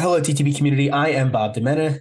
Hello, 0.00 0.18
TTB 0.18 0.56
community. 0.56 0.90
I 0.90 1.08
am 1.08 1.30
Bob 1.30 1.54
Demena, 1.54 2.00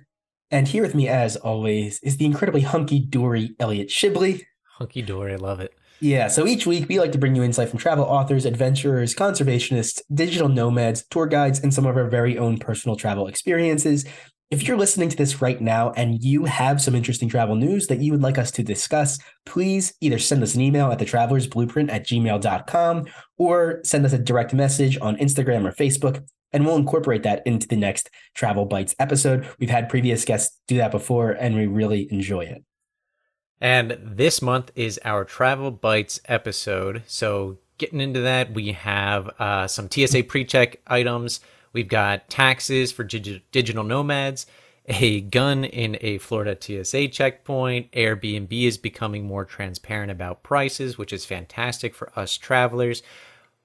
and 0.51 0.65
here 0.65 0.83
with 0.83 0.95
me, 0.95 1.09
as 1.09 1.35
always, 1.35 1.99
is 1.99 2.15
the 2.15 2.23
incredibly 2.23 2.61
hunky 2.61 2.97
dory 2.97 3.57
Elliot 3.59 3.89
Shibley. 3.89 4.43
Hunky 4.77 5.01
dory, 5.01 5.33
I 5.33 5.35
love 5.35 5.59
it. 5.59 5.73
Yeah, 5.99 6.29
so 6.29 6.47
each 6.47 6.65
week 6.65 6.87
we 6.87 6.97
like 6.97 7.11
to 7.11 7.17
bring 7.17 7.35
you 7.35 7.43
insight 7.43 7.67
from 7.67 7.77
travel 7.77 8.05
authors, 8.05 8.45
adventurers, 8.45 9.13
conservationists, 9.13 9.99
digital 10.13 10.47
nomads, 10.47 11.03
tour 11.11 11.25
guides, 11.25 11.59
and 11.59 11.73
some 11.73 11.85
of 11.85 11.97
our 11.97 12.07
very 12.07 12.37
own 12.37 12.57
personal 12.57 12.95
travel 12.95 13.27
experiences. 13.27 14.05
If 14.49 14.65
you're 14.65 14.77
listening 14.77 15.09
to 15.09 15.17
this 15.17 15.41
right 15.41 15.59
now 15.59 15.91
and 15.91 16.23
you 16.23 16.45
have 16.45 16.81
some 16.81 16.95
interesting 16.95 17.27
travel 17.27 17.57
news 17.57 17.87
that 17.87 17.99
you 17.99 18.13
would 18.13 18.21
like 18.21 18.37
us 18.37 18.49
to 18.51 18.63
discuss, 18.63 19.19
please 19.45 19.93
either 19.99 20.19
send 20.19 20.41
us 20.41 20.55
an 20.55 20.61
email 20.61 20.89
at 20.89 20.99
the 20.99 21.05
travelers 21.05 21.47
blueprint 21.47 21.89
at 21.89 22.07
gmail.com 22.07 23.07
or 23.37 23.81
send 23.83 24.05
us 24.05 24.13
a 24.13 24.17
direct 24.17 24.53
message 24.53 24.97
on 25.01 25.17
Instagram 25.17 25.67
or 25.67 25.73
Facebook 25.73 26.23
and 26.51 26.65
we'll 26.65 26.75
incorporate 26.75 27.23
that 27.23 27.45
into 27.45 27.67
the 27.67 27.75
next 27.75 28.09
Travel 28.33 28.65
Bites 28.65 28.95
episode. 28.99 29.47
We've 29.59 29.69
had 29.69 29.89
previous 29.89 30.25
guests 30.25 30.57
do 30.67 30.77
that 30.77 30.91
before, 30.91 31.31
and 31.31 31.55
we 31.55 31.67
really 31.67 32.11
enjoy 32.11 32.41
it. 32.41 32.63
And 33.61 33.97
this 34.01 34.41
month 34.41 34.71
is 34.75 34.99
our 35.03 35.25
Travel 35.25 35.71
Bites 35.71 36.21
episode. 36.25 37.03
So, 37.07 37.57
getting 37.77 37.99
into 37.99 38.21
that, 38.21 38.53
we 38.53 38.71
have 38.71 39.29
uh, 39.39 39.67
some 39.67 39.89
TSA 39.89 40.23
pre 40.23 40.45
check 40.45 40.79
items. 40.87 41.41
We've 41.73 41.87
got 41.87 42.29
taxes 42.29 42.91
for 42.91 43.03
dig- 43.03 43.43
digital 43.51 43.83
nomads, 43.83 44.47
a 44.87 45.21
gun 45.21 45.65
in 45.65 45.97
a 46.01 46.17
Florida 46.17 46.57
TSA 46.59 47.09
checkpoint. 47.09 47.91
Airbnb 47.91 48.51
is 48.51 48.77
becoming 48.77 49.25
more 49.25 49.45
transparent 49.45 50.11
about 50.11 50.41
prices, 50.41 50.97
which 50.97 51.13
is 51.13 51.25
fantastic 51.25 51.93
for 51.93 52.11
us 52.17 52.37
travelers 52.37 53.03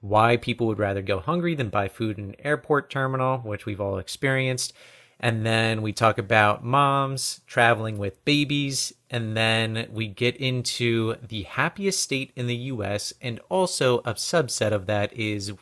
why 0.07 0.37
people 0.37 0.67
would 0.67 0.79
rather 0.79 1.01
go 1.01 1.19
hungry 1.19 1.55
than 1.55 1.69
buy 1.69 1.87
food 1.87 2.17
in 2.17 2.25
an 2.25 2.35
airport 2.39 2.89
terminal, 2.89 3.39
which 3.39 3.65
we've 3.65 3.81
all 3.81 3.97
experienced. 3.97 4.73
And 5.19 5.45
then 5.45 5.81
we 5.81 5.93
talk 5.93 6.17
about 6.17 6.63
moms 6.63 7.41
traveling 7.47 7.97
with 7.97 8.23
babies. 8.25 8.93
And 9.09 9.35
then 9.35 9.87
we 9.91 10.07
get 10.07 10.35
into 10.37 11.15
the 11.27 11.43
happiest 11.43 12.01
state 12.01 12.31
in 12.35 12.47
the 12.47 12.55
US. 12.55 13.13
And 13.21 13.39
also, 13.49 13.99
a 13.99 14.13
subset 14.13 14.71
of 14.71 14.85
that 14.85 15.11
is 15.13 15.53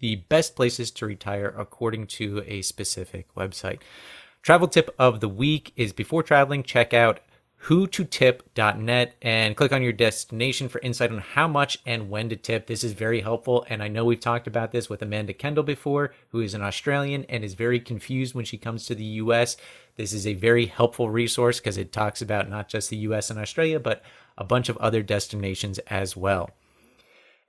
the 0.00 0.16
best 0.16 0.56
places 0.56 0.90
to 0.92 1.06
retire 1.06 1.54
according 1.56 2.08
to 2.08 2.42
a 2.46 2.62
specific 2.62 3.32
website. 3.36 3.78
Travel 4.42 4.66
tip 4.66 4.92
of 4.98 5.20
the 5.20 5.28
week 5.28 5.72
is 5.76 5.92
before 5.92 6.24
traveling, 6.24 6.64
check 6.64 6.92
out 6.92 7.20
whototip.net 7.66 9.14
and 9.22 9.56
click 9.56 9.72
on 9.72 9.82
your 9.82 9.92
destination 9.92 10.68
for 10.68 10.80
insight 10.80 11.12
on 11.12 11.18
how 11.18 11.46
much 11.46 11.78
and 11.86 12.10
when 12.10 12.28
to 12.28 12.36
tip. 12.36 12.66
This 12.66 12.82
is 12.82 12.92
very 12.92 13.20
helpful. 13.20 13.64
And 13.68 13.82
I 13.82 13.88
know 13.88 14.04
we've 14.04 14.18
talked 14.18 14.48
about 14.48 14.72
this 14.72 14.88
with 14.88 15.00
Amanda 15.00 15.32
Kendall 15.32 15.62
before, 15.62 16.12
who 16.30 16.40
is 16.40 16.54
an 16.54 16.62
Australian 16.62 17.24
and 17.28 17.44
is 17.44 17.54
very 17.54 17.78
confused 17.78 18.34
when 18.34 18.44
she 18.44 18.58
comes 18.58 18.86
to 18.86 18.96
the 18.96 19.04
US. 19.04 19.56
This 19.96 20.12
is 20.12 20.26
a 20.26 20.34
very 20.34 20.66
helpful 20.66 21.08
resource 21.08 21.60
because 21.60 21.78
it 21.78 21.92
talks 21.92 22.20
about 22.20 22.50
not 22.50 22.68
just 22.68 22.90
the 22.90 22.96
US 22.96 23.30
and 23.30 23.38
Australia, 23.38 23.78
but 23.78 24.02
a 24.36 24.44
bunch 24.44 24.68
of 24.68 24.76
other 24.78 25.02
destinations 25.02 25.78
as 25.80 26.16
well. 26.16 26.50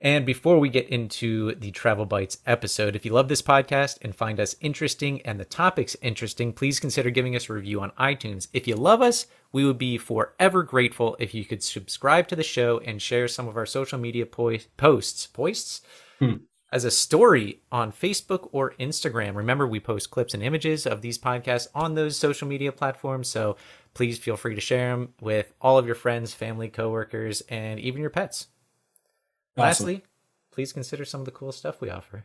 And 0.04 0.26
before 0.26 0.58
we 0.58 0.68
get 0.68 0.90
into 0.90 1.54
the 1.54 1.70
Travel 1.70 2.04
Bites 2.04 2.36
episode, 2.44 2.94
if 2.94 3.06
you 3.06 3.12
love 3.14 3.28
this 3.28 3.40
podcast 3.40 3.96
and 4.02 4.14
find 4.14 4.38
us 4.38 4.54
interesting 4.60 5.22
and 5.22 5.40
the 5.40 5.46
topics 5.46 5.96
interesting, 6.02 6.52
please 6.52 6.78
consider 6.78 7.08
giving 7.08 7.34
us 7.34 7.48
a 7.48 7.54
review 7.54 7.80
on 7.80 7.90
iTunes. 7.92 8.48
If 8.52 8.68
you 8.68 8.76
love 8.76 9.00
us, 9.00 9.26
we 9.50 9.64
would 9.64 9.78
be 9.78 9.96
forever 9.96 10.62
grateful 10.62 11.16
if 11.18 11.32
you 11.32 11.46
could 11.46 11.62
subscribe 11.62 12.28
to 12.28 12.36
the 12.36 12.42
show 12.42 12.80
and 12.80 13.00
share 13.00 13.26
some 13.28 13.48
of 13.48 13.56
our 13.56 13.64
social 13.64 13.98
media 13.98 14.26
po- 14.26 14.58
posts, 14.76 15.26
posts 15.26 15.80
hmm. 16.18 16.34
as 16.70 16.84
a 16.84 16.90
story 16.90 17.62
on 17.72 17.90
Facebook 17.90 18.50
or 18.52 18.74
Instagram. 18.78 19.34
Remember, 19.36 19.66
we 19.66 19.80
post 19.80 20.10
clips 20.10 20.34
and 20.34 20.42
images 20.42 20.86
of 20.86 21.00
these 21.00 21.18
podcasts 21.18 21.68
on 21.74 21.94
those 21.94 22.18
social 22.18 22.46
media 22.46 22.72
platforms. 22.72 23.28
So 23.28 23.56
please 23.94 24.18
feel 24.18 24.36
free 24.36 24.54
to 24.54 24.60
share 24.60 24.90
them 24.90 25.14
with 25.22 25.54
all 25.62 25.78
of 25.78 25.86
your 25.86 25.94
friends, 25.94 26.34
family, 26.34 26.68
coworkers, 26.68 27.40
and 27.48 27.80
even 27.80 28.02
your 28.02 28.10
pets. 28.10 28.48
Awesome. 29.56 29.86
Lastly, 29.86 30.04
please 30.50 30.72
consider 30.72 31.04
some 31.04 31.20
of 31.20 31.24
the 31.24 31.32
cool 31.32 31.52
stuff 31.52 31.80
we 31.80 31.90
offer. 31.90 32.24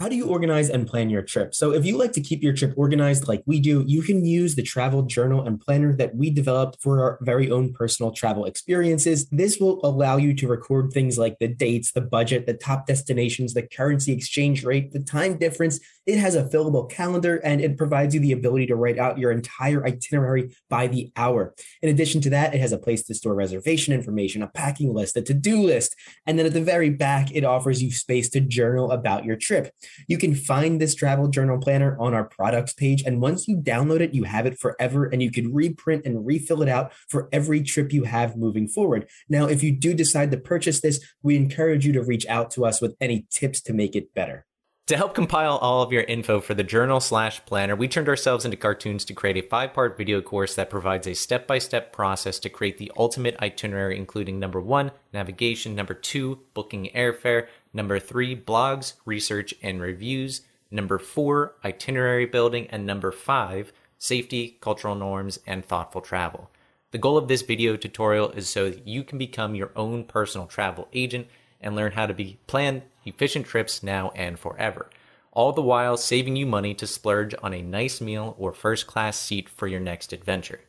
How 0.00 0.08
do 0.08 0.16
you 0.16 0.26
organize 0.26 0.68
and 0.68 0.84
plan 0.84 1.10
your 1.10 1.22
trip? 1.22 1.54
So, 1.54 1.72
if 1.72 1.86
you 1.86 1.96
like 1.96 2.12
to 2.14 2.20
keep 2.20 2.42
your 2.42 2.54
trip 2.54 2.74
organized 2.76 3.28
like 3.28 3.44
we 3.46 3.60
do, 3.60 3.84
you 3.86 4.02
can 4.02 4.24
use 4.24 4.56
the 4.56 4.62
travel 4.62 5.02
journal 5.02 5.46
and 5.46 5.60
planner 5.60 5.94
that 5.94 6.16
we 6.16 6.28
developed 6.28 6.82
for 6.82 7.00
our 7.00 7.18
very 7.22 7.52
own 7.52 7.72
personal 7.72 8.10
travel 8.10 8.46
experiences. 8.46 9.28
This 9.28 9.58
will 9.60 9.78
allow 9.84 10.16
you 10.16 10.34
to 10.34 10.48
record 10.48 10.92
things 10.92 11.18
like 11.18 11.38
the 11.38 11.46
dates, 11.46 11.92
the 11.92 12.00
budget, 12.00 12.46
the 12.46 12.54
top 12.54 12.88
destinations, 12.88 13.54
the 13.54 13.62
currency 13.62 14.12
exchange 14.12 14.64
rate, 14.64 14.92
the 14.92 14.98
time 14.98 15.38
difference. 15.38 15.78
It 16.04 16.18
has 16.18 16.34
a 16.34 16.48
fillable 16.48 16.90
calendar 16.90 17.36
and 17.36 17.60
it 17.60 17.78
provides 17.78 18.12
you 18.12 18.20
the 18.20 18.32
ability 18.32 18.66
to 18.66 18.74
write 18.74 18.98
out 18.98 19.18
your 19.18 19.30
entire 19.30 19.86
itinerary 19.86 20.52
by 20.68 20.88
the 20.88 21.12
hour. 21.14 21.54
In 21.80 21.90
addition 21.90 22.20
to 22.22 22.30
that, 22.30 22.54
it 22.54 22.60
has 22.60 22.72
a 22.72 22.78
place 22.78 23.04
to 23.04 23.14
store 23.14 23.36
reservation 23.36 23.94
information, 23.94 24.42
a 24.42 24.48
packing 24.48 24.92
list, 24.92 25.16
a 25.16 25.22
to 25.22 25.34
do 25.34 25.62
list, 25.62 25.94
and 26.26 26.36
then 26.36 26.46
at 26.46 26.54
the 26.54 26.60
very 26.60 26.90
back, 26.90 27.30
it 27.32 27.44
offers 27.44 27.80
you 27.80 27.92
space 27.92 28.28
to 28.30 28.40
journal 28.40 28.90
about 28.90 29.24
your 29.24 29.36
trip. 29.36 29.72
You 30.08 30.18
can 30.18 30.34
find 30.34 30.80
this 30.80 30.94
travel 30.94 31.28
journal 31.28 31.58
planner 31.58 31.96
on 31.98 32.14
our 32.14 32.24
products 32.24 32.72
page. 32.72 33.02
And 33.02 33.20
once 33.20 33.48
you 33.48 33.56
download 33.56 34.00
it, 34.00 34.14
you 34.14 34.24
have 34.24 34.46
it 34.46 34.58
forever 34.58 35.04
and 35.06 35.22
you 35.22 35.30
can 35.30 35.52
reprint 35.52 36.04
and 36.04 36.26
refill 36.26 36.62
it 36.62 36.68
out 36.68 36.92
for 37.08 37.28
every 37.32 37.62
trip 37.62 37.92
you 37.92 38.04
have 38.04 38.36
moving 38.36 38.68
forward. 38.68 39.08
Now, 39.28 39.46
if 39.46 39.62
you 39.62 39.72
do 39.72 39.94
decide 39.94 40.30
to 40.30 40.36
purchase 40.36 40.80
this, 40.80 41.04
we 41.22 41.36
encourage 41.36 41.86
you 41.86 41.92
to 41.92 42.02
reach 42.02 42.26
out 42.26 42.50
to 42.52 42.64
us 42.64 42.80
with 42.80 42.96
any 43.00 43.26
tips 43.30 43.60
to 43.62 43.72
make 43.72 43.96
it 43.96 44.14
better. 44.14 44.46
To 44.88 44.96
help 44.96 45.14
compile 45.14 45.58
all 45.58 45.80
of 45.80 45.92
your 45.92 46.02
info 46.02 46.40
for 46.40 46.54
the 46.54 46.64
journal 46.64 46.98
slash 46.98 47.42
planner, 47.46 47.76
we 47.76 47.86
turned 47.86 48.08
ourselves 48.08 48.44
into 48.44 48.56
cartoons 48.56 49.04
to 49.04 49.14
create 49.14 49.36
a 49.36 49.48
five 49.48 49.72
part 49.72 49.96
video 49.96 50.20
course 50.20 50.56
that 50.56 50.70
provides 50.70 51.06
a 51.06 51.14
step 51.14 51.46
by 51.46 51.58
step 51.58 51.92
process 51.92 52.40
to 52.40 52.50
create 52.50 52.78
the 52.78 52.90
ultimate 52.96 53.36
itinerary, 53.40 53.96
including 53.96 54.40
number 54.40 54.60
one, 54.60 54.90
navigation, 55.12 55.76
number 55.76 55.94
two, 55.94 56.40
booking 56.52 56.90
airfare, 56.96 57.46
Number 57.72 57.98
three, 57.98 58.36
blogs, 58.36 58.94
research, 59.04 59.54
and 59.62 59.80
reviews. 59.80 60.42
Number 60.70 60.98
four, 60.98 61.54
itinerary 61.64 62.26
building. 62.26 62.66
And 62.70 62.86
number 62.86 63.12
five, 63.12 63.72
safety, 63.98 64.58
cultural 64.60 64.94
norms, 64.94 65.38
and 65.46 65.64
thoughtful 65.64 66.00
travel. 66.00 66.50
The 66.90 66.98
goal 66.98 67.16
of 67.16 67.28
this 67.28 67.42
video 67.42 67.76
tutorial 67.76 68.30
is 68.32 68.48
so 68.48 68.68
that 68.68 68.86
you 68.86 69.02
can 69.02 69.16
become 69.16 69.54
your 69.54 69.70
own 69.74 70.04
personal 70.04 70.46
travel 70.46 70.88
agent 70.92 71.26
and 71.60 71.74
learn 71.74 71.92
how 71.92 72.06
to 72.06 72.12
be 72.12 72.38
plan 72.46 72.82
efficient 73.04 73.46
trips 73.46 73.82
now 73.82 74.10
and 74.14 74.38
forever. 74.38 74.90
All 75.32 75.52
the 75.52 75.62
while 75.62 75.96
saving 75.96 76.36
you 76.36 76.44
money 76.44 76.74
to 76.74 76.86
splurge 76.86 77.34
on 77.42 77.54
a 77.54 77.62
nice 77.62 78.02
meal 78.02 78.34
or 78.38 78.52
first 78.52 78.86
class 78.86 79.18
seat 79.18 79.48
for 79.48 79.66
your 79.66 79.80
next 79.80 80.12
adventure. 80.12 80.60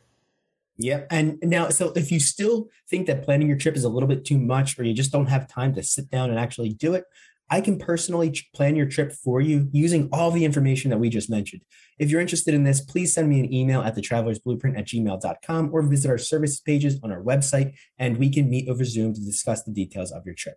Yeah. 0.76 1.04
And 1.10 1.38
now, 1.42 1.68
so 1.68 1.92
if 1.94 2.10
you 2.10 2.18
still 2.18 2.68
think 2.88 3.06
that 3.06 3.22
planning 3.22 3.48
your 3.48 3.56
trip 3.56 3.76
is 3.76 3.84
a 3.84 3.88
little 3.88 4.08
bit 4.08 4.24
too 4.24 4.38
much, 4.38 4.78
or 4.78 4.84
you 4.84 4.92
just 4.92 5.12
don't 5.12 5.26
have 5.26 5.46
time 5.46 5.74
to 5.74 5.82
sit 5.82 6.10
down 6.10 6.30
and 6.30 6.38
actually 6.38 6.70
do 6.70 6.94
it, 6.94 7.04
I 7.50 7.60
can 7.60 7.78
personally 7.78 8.34
plan 8.54 8.74
your 8.74 8.86
trip 8.86 9.12
for 9.12 9.40
you 9.40 9.68
using 9.72 10.08
all 10.12 10.30
the 10.30 10.44
information 10.44 10.90
that 10.90 10.98
we 10.98 11.10
just 11.10 11.30
mentioned. 11.30 11.62
If 11.98 12.10
you're 12.10 12.20
interested 12.20 12.54
in 12.54 12.64
this, 12.64 12.80
please 12.80 13.14
send 13.14 13.28
me 13.28 13.38
an 13.38 13.52
email 13.52 13.82
at 13.82 13.94
thetravelersblueprint 13.94 14.78
at 14.78 14.86
gmail.com 14.86 15.70
or 15.72 15.82
visit 15.82 16.10
our 16.10 16.18
services 16.18 16.60
pages 16.60 16.98
on 17.02 17.12
our 17.12 17.22
website, 17.22 17.74
and 17.98 18.16
we 18.16 18.30
can 18.30 18.48
meet 18.48 18.68
over 18.68 18.84
Zoom 18.84 19.14
to 19.14 19.20
discuss 19.20 19.62
the 19.62 19.72
details 19.72 20.10
of 20.10 20.24
your 20.24 20.34
trip. 20.34 20.56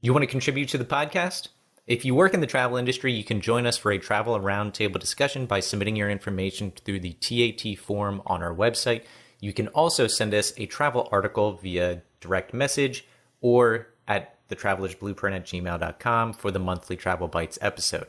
You 0.00 0.12
want 0.12 0.24
to 0.24 0.26
contribute 0.26 0.68
to 0.70 0.78
the 0.78 0.84
podcast? 0.84 1.48
If 1.86 2.04
you 2.04 2.14
work 2.14 2.34
in 2.34 2.40
the 2.40 2.46
travel 2.46 2.76
industry, 2.76 3.12
you 3.12 3.24
can 3.24 3.40
join 3.40 3.66
us 3.66 3.76
for 3.76 3.90
a 3.92 3.98
travel 3.98 4.38
roundtable 4.38 5.00
discussion 5.00 5.46
by 5.46 5.60
submitting 5.60 5.96
your 5.96 6.10
information 6.10 6.72
through 6.72 7.00
the 7.00 7.12
TAT 7.14 7.78
form 7.78 8.22
on 8.26 8.42
our 8.42 8.54
website. 8.54 9.02
You 9.42 9.52
can 9.52 9.66
also 9.68 10.06
send 10.06 10.32
us 10.34 10.52
a 10.56 10.66
travel 10.66 11.08
article 11.10 11.54
via 11.54 12.02
direct 12.20 12.54
message 12.54 13.04
or 13.40 13.88
at 14.06 14.38
thetravelersblueprint 14.48 15.34
at 15.34 15.46
gmail.com 15.46 16.32
for 16.34 16.52
the 16.52 16.60
monthly 16.60 16.96
Travel 16.96 17.26
Bites 17.26 17.58
episode. 17.60 18.06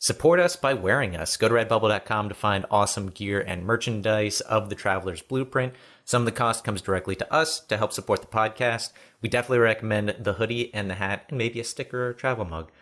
Support 0.00 0.40
us 0.40 0.56
by 0.56 0.74
wearing 0.74 1.14
us. 1.14 1.36
Go 1.36 1.48
to 1.48 1.54
redbubble.com 1.54 2.28
to 2.28 2.34
find 2.34 2.66
awesome 2.72 3.10
gear 3.10 3.40
and 3.40 3.64
merchandise 3.64 4.40
of 4.40 4.68
the 4.68 4.74
Traveler's 4.74 5.22
Blueprint. 5.22 5.74
Some 6.04 6.22
of 6.22 6.26
the 6.26 6.32
cost 6.32 6.64
comes 6.64 6.82
directly 6.82 7.14
to 7.16 7.32
us 7.32 7.60
to 7.60 7.76
help 7.76 7.92
support 7.92 8.20
the 8.20 8.26
podcast. 8.26 8.90
We 9.22 9.28
definitely 9.28 9.60
recommend 9.60 10.16
the 10.18 10.34
hoodie 10.34 10.74
and 10.74 10.90
the 10.90 10.96
hat 10.96 11.24
and 11.28 11.38
maybe 11.38 11.60
a 11.60 11.64
sticker 11.64 12.06
or 12.06 12.10
a 12.10 12.14
travel 12.14 12.44
mug. 12.44 12.72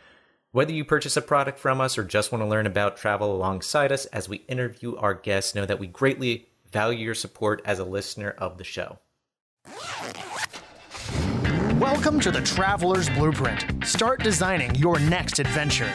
Whether 0.52 0.72
you 0.72 0.86
purchase 0.86 1.16
a 1.16 1.22
product 1.22 1.58
from 1.58 1.80
us 1.82 1.98
or 1.98 2.04
just 2.04 2.32
want 2.32 2.42
to 2.42 2.48
learn 2.48 2.66
about 2.66 2.96
travel 2.96 3.36
alongside 3.36 3.92
us 3.92 4.06
as 4.06 4.30
we 4.30 4.38
interview 4.48 4.96
our 4.96 5.14
guests, 5.14 5.54
know 5.54 5.66
that 5.66 5.78
we 5.78 5.86
greatly 5.86 6.48
value 6.72 7.04
your 7.04 7.14
support 7.14 7.60
as 7.66 7.78
a 7.78 7.84
listener 7.84 8.30
of 8.38 8.56
the 8.56 8.64
show. 8.64 8.98
Welcome 11.78 12.18
to 12.20 12.30
the 12.30 12.40
Traveler's 12.40 13.10
Blueprint. 13.10 13.84
Start 13.84 14.22
designing 14.22 14.74
your 14.76 14.98
next 14.98 15.38
adventure. 15.38 15.92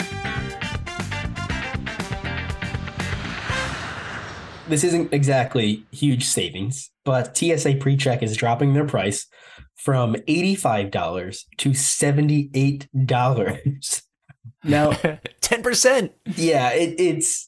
This 4.67 4.83
isn't 4.83 5.11
exactly 5.13 5.85
huge 5.91 6.25
savings, 6.25 6.91
but 7.03 7.35
TSA 7.35 7.75
PreCheck 7.75 8.21
is 8.21 8.37
dropping 8.37 8.73
their 8.73 8.85
price 8.85 9.25
from 9.75 10.13
$85 10.15 11.45
to 11.57 11.71
$78. 11.71 14.03
Now, 14.63 14.91
10%. 14.91 16.09
Yeah, 16.35 16.71
it, 16.71 16.99
it's 16.99 17.46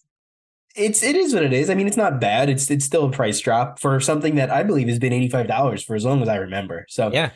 it's 0.80 1.04
it 1.04 1.16
is 1.16 1.34
what 1.34 1.44
it 1.44 1.54
is. 1.54 1.70
I 1.70 1.76
mean, 1.76 1.88
it's 1.88 1.98
not 1.98 2.20
bad. 2.22 2.50
It's 2.50 2.70
it's 2.72 2.86
still 2.86 3.06
a 3.06 3.12
price 3.12 3.40
drop 3.40 3.80
for 3.80 4.00
something 4.00 4.36
that 4.36 4.50
I 4.50 4.64
believe 4.64 4.88
has 4.88 5.00
been 5.00 5.14
eighty 5.14 5.30
five 5.30 5.48
dollars 5.48 5.84
for 5.84 5.96
as 5.96 6.06
long 6.06 6.22
as 6.22 6.30
I 6.30 6.38
remember. 6.38 6.86
So 6.90 7.12
Yeah. 7.12 7.31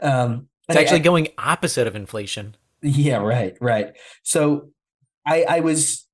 um, 0.00 0.48
It's 0.68 0.76
actually 0.78 1.00
I- 1.00 1.04
going 1.04 1.28
opposite 1.38 1.86
of 1.86 1.94
inflation. 1.96 2.56
Yeah, 2.82 3.16
right, 3.18 3.56
right. 3.60 3.92
So 4.22 4.70
I 5.26 5.44
I 5.48 5.60
was 5.60 6.06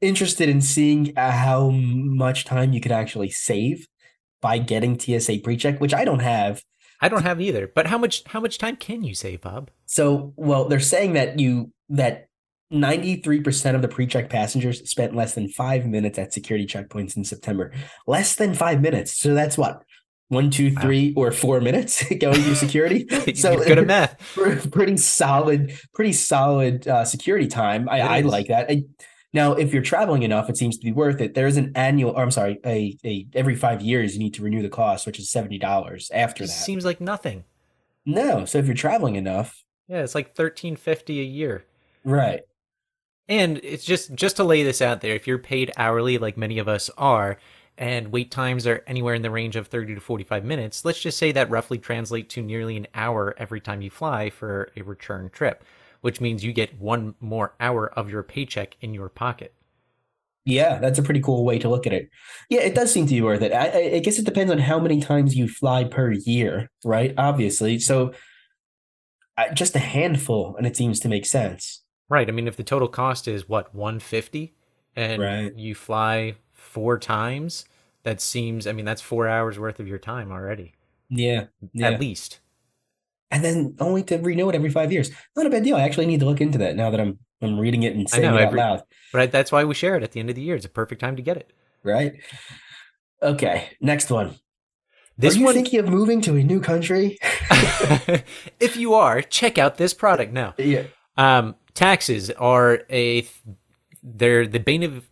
interested 0.00 0.48
in 0.48 0.60
seeing 0.60 1.14
how 1.16 1.70
much 1.70 2.44
time 2.44 2.72
you 2.72 2.80
could 2.80 2.92
actually 2.92 3.30
save 3.30 3.86
by 4.40 4.58
getting 4.58 4.98
TSA 4.98 5.38
pre-check, 5.38 5.80
which 5.80 5.94
I 5.94 6.04
don't 6.04 6.18
have. 6.20 6.62
I 7.00 7.08
don't 7.08 7.22
have 7.24 7.40
either. 7.40 7.70
But 7.74 7.86
how 7.88 7.98
much 7.98 8.22
how 8.26 8.40
much 8.40 8.58
time 8.58 8.76
can 8.76 9.04
you 9.04 9.14
save, 9.14 9.40
Bob? 9.42 9.70
So, 9.86 10.32
well, 10.36 10.66
they're 10.68 10.80
saying 10.80 11.12
that 11.14 11.38
you 11.38 11.72
that 11.90 12.28
93% 12.74 13.74
of 13.74 13.82
the 13.82 13.88
pre-check 13.88 14.28
passengers 14.28 14.88
spent 14.90 15.14
less 15.14 15.34
than 15.34 15.48
5 15.48 15.86
minutes 15.86 16.18
at 16.18 16.32
security 16.32 16.66
checkpoints 16.66 17.16
in 17.16 17.24
September. 17.24 17.72
Less 18.06 18.34
than 18.34 18.54
5 18.54 18.80
minutes. 18.80 19.18
So 19.18 19.34
that's 19.34 19.56
what? 19.56 19.82
One, 20.28 20.50
two, 20.50 20.70
three, 20.74 21.12
Wow. 21.14 21.24
or 21.24 21.32
four 21.32 21.60
minutes 21.60 22.02
going 22.20 22.40
through 22.40 22.54
security. 22.54 23.06
so 23.34 23.56
good 23.62 23.78
at 23.78 23.86
math. 23.86 24.18
pretty 24.72 24.96
solid, 24.96 25.78
pretty 25.92 26.14
solid 26.14 26.88
uh, 26.88 27.04
security 27.04 27.46
time. 27.46 27.88
I, 27.90 28.00
I 28.00 28.20
like 28.22 28.48
that. 28.48 28.70
I, 28.70 28.84
now, 29.34 29.52
if 29.52 29.72
you're 29.72 29.82
traveling 29.82 30.22
enough, 30.22 30.48
it 30.48 30.56
seems 30.56 30.78
to 30.78 30.84
be 30.84 30.92
worth 30.92 31.20
it. 31.20 31.34
There 31.34 31.46
is 31.46 31.56
an 31.58 31.72
annual, 31.74 32.12
or 32.12 32.22
I'm 32.22 32.30
sorry, 32.30 32.58
a, 32.64 32.96
a 33.04 33.26
every 33.34 33.54
five 33.54 33.82
years 33.82 34.14
you 34.14 34.18
need 34.20 34.34
to 34.34 34.42
renew 34.42 34.62
the 34.62 34.68
cost, 34.70 35.06
which 35.06 35.18
is 35.18 35.30
seventy 35.30 35.58
dollars 35.58 36.10
after 36.14 36.44
that. 36.46 36.52
Seems 36.52 36.84
like 36.84 37.00
nothing. 37.00 37.44
no, 38.06 38.44
so 38.46 38.58
if 38.58 38.66
you're 38.66 38.74
traveling 38.76 39.16
enough, 39.16 39.62
Yeah, 39.88 40.02
it's 40.04 40.14
like 40.14 40.34
thirteen 40.34 40.74
fifty 40.76 41.20
a 41.20 41.24
year. 41.24 41.64
right? 42.04 42.40
And 43.28 43.58
it's 43.62 43.84
just 43.84 44.14
just 44.14 44.36
to 44.36 44.44
lay 44.44 44.62
this 44.62 44.82
out 44.82 45.00
there, 45.00 45.14
if 45.14 45.26
you're 45.26 45.38
paid 45.38 45.72
hourly 45.76 46.18
like 46.18 46.36
many 46.36 46.58
of 46.58 46.68
us 46.68 46.90
are, 46.98 47.38
and 47.78 48.12
wait 48.12 48.30
times 48.30 48.66
are 48.66 48.82
anywhere 48.86 49.14
in 49.14 49.22
the 49.22 49.30
range 49.30 49.56
of 49.56 49.66
30 49.66 49.94
to 49.94 50.00
45 50.00 50.44
minutes, 50.44 50.84
let's 50.84 51.00
just 51.00 51.18
say 51.18 51.32
that 51.32 51.50
roughly 51.50 51.78
translate 51.78 52.28
to 52.30 52.42
nearly 52.42 52.76
an 52.76 52.86
hour 52.94 53.34
every 53.38 53.60
time 53.60 53.82
you 53.82 53.90
fly 53.90 54.30
for 54.30 54.70
a 54.76 54.82
return 54.82 55.28
trip, 55.30 55.64
which 56.02 56.20
means 56.20 56.44
you 56.44 56.52
get 56.52 56.78
one 56.80 57.14
more 57.20 57.54
hour 57.60 57.88
of 57.98 58.10
your 58.10 58.22
paycheck 58.22 58.76
in 58.80 58.94
your 58.94 59.08
pocket. 59.08 59.54
Yeah, 60.46 60.78
that's 60.78 60.98
a 60.98 61.02
pretty 61.02 61.20
cool 61.20 61.44
way 61.44 61.58
to 61.60 61.70
look 61.70 61.86
at 61.86 61.94
it. 61.94 62.10
Yeah, 62.50 62.60
it 62.60 62.74
does 62.74 62.92
seem 62.92 63.06
to 63.06 63.14
be 63.14 63.22
worth 63.22 63.40
it. 63.42 63.52
I, 63.52 63.94
I- 63.96 63.98
guess 64.00 64.18
it 64.18 64.26
depends 64.26 64.52
on 64.52 64.58
how 64.58 64.78
many 64.78 65.00
times 65.00 65.34
you 65.34 65.48
fly 65.48 65.84
per 65.84 66.12
year, 66.12 66.70
right? 66.84 67.14
Obviously, 67.16 67.78
so 67.78 68.12
just 69.54 69.74
a 69.74 69.80
handful, 69.80 70.56
and 70.56 70.66
it 70.66 70.76
seems 70.76 71.00
to 71.00 71.08
make 71.08 71.26
sense. 71.26 71.83
Right. 72.08 72.28
I 72.28 72.32
mean, 72.32 72.46
if 72.46 72.56
the 72.56 72.62
total 72.64 72.88
cost 72.88 73.26
is 73.28 73.48
what 73.48 73.74
150 73.74 74.54
and 74.96 75.20
Right. 75.22 75.54
you 75.56 75.74
fly 75.74 76.36
four 76.52 76.98
times, 76.98 77.64
that 78.02 78.20
seems 78.20 78.66
I 78.66 78.72
mean, 78.72 78.84
that's 78.84 79.00
4 79.02 79.26
hours 79.28 79.58
worth 79.58 79.80
of 79.80 79.88
your 79.88 79.98
time 79.98 80.30
already. 80.30 80.74
Yeah, 81.08 81.46
yeah. 81.72 81.90
At 81.90 82.00
least. 82.00 82.40
and 83.30 83.42
then 83.44 83.74
only 83.80 84.02
to 84.04 84.16
renew 84.18 84.48
it 84.48 84.54
every 84.54 84.70
five 84.70 84.92
years. 84.92 85.10
Not 85.34 85.46
a 85.46 85.50
bad 85.50 85.64
deal. 85.64 85.76
I 85.76 85.80
actually 85.82 86.06
need 86.06 86.20
to 86.20 86.26
look 86.26 86.40
into 86.40 86.58
that 86.58 86.76
now 86.76 86.90
that 86.90 87.00
I'm 87.00 87.18
I'm 87.42 87.58
reading 87.58 87.82
it 87.82 87.94
and 87.94 88.06
I 88.12 88.16
saying 88.16 88.30
know, 88.30 88.36
it 88.36 88.42
out 88.42 88.46
every- 88.48 88.58
loud. 88.60 88.82
But 89.12 89.32
that's 89.32 89.50
why 89.52 89.64
we 89.64 89.74
share 89.74 89.96
it 89.96 90.02
at 90.02 90.12
the 90.12 90.20
end 90.20 90.30
of 90.30 90.36
the 90.36 90.42
year. 90.42 90.56
It's 90.56 90.64
a 90.64 90.68
perfect 90.70 91.00
time 91.00 91.16
to 91.16 91.22
get 91.22 91.36
it. 91.36 91.52
Right? 91.82 92.14
Okay, 93.22 93.70
next 93.80 94.10
one. 94.10 94.36
This 95.16 95.36
Are 95.36 95.38
you 95.38 95.44
one 95.44 95.54
thinking 95.54 95.78
of 95.80 95.88
moving 95.88 96.20
to 96.22 96.36
a 96.36 96.42
new 96.42 96.60
country? 96.60 97.18
if 98.60 98.76
you 98.76 98.94
are, 98.94 99.22
check 99.22 99.58
out 99.58 99.76
this 99.78 99.94
product 99.94 100.32
now. 100.32 100.54
yeah. 100.58 100.84
Um, 101.16 101.54
taxes 101.74 102.30
are 102.30 102.82
a 102.90 103.26
they're 104.02 104.46
the 104.46 104.60
bane 104.60 104.82
of 104.82 105.08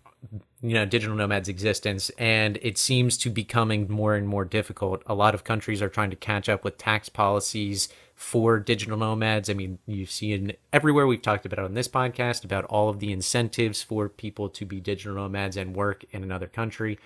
you 0.62 0.75
know 0.75 0.87
digital 0.87 1.17
nomads 1.17 1.49
existence 1.49 2.11
and 2.19 2.59
it 2.62 2.79
seems 2.79 3.19
to 3.19 3.29
be 3.29 3.43
becoming 3.43 3.91
more 3.91 4.14
and 4.14 4.29
more 4.29 4.44
difficult. 4.44 5.03
A 5.06 5.14
lot 5.14 5.35
of 5.35 5.44
countries 5.44 5.82
are 5.82 5.88
trying 5.88 6.11
to 6.11 6.17
catch 6.17 6.49
up 6.49 6.62
with 6.64 6.79
tax 6.79 7.09
policies 7.09 7.88
for 8.14 8.61
digital 8.61 8.97
nomads. 8.97 9.50
I 9.50 9.55
mean 9.55 9.79
you've 9.87 10.11
seen 10.11 10.53
everywhere 10.73 11.06
we've 11.06 11.20
talked 11.20 11.44
about 11.44 11.59
on 11.59 11.75
this 11.75 11.88
podcast 11.88 12.44
about 12.44 12.64
all 12.67 12.88
of 12.88 13.00
the 13.00 13.12
incentives 13.12 13.82
for 13.82 14.09
people 14.09 14.49
to 14.50 14.64
be 14.64 14.81
digital 14.81 15.14
nomads 15.14 15.56
and 15.56 15.75
work 15.75 16.05
in 16.12 16.23
another 16.23 16.47
country. 16.47 16.99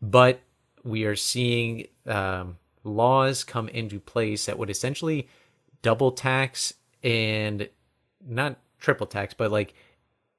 But 0.00 0.40
we 0.82 1.04
are 1.04 1.16
seeing 1.16 1.86
um, 2.06 2.56
laws 2.84 3.44
come 3.44 3.68
into 3.68 4.00
place 4.00 4.46
that 4.46 4.58
would 4.58 4.70
essentially 4.70 5.28
double 5.82 6.12
tax 6.12 6.74
and 7.02 7.68
not 8.26 8.56
triple 8.84 9.06
tax, 9.06 9.34
but 9.34 9.50
like 9.50 9.74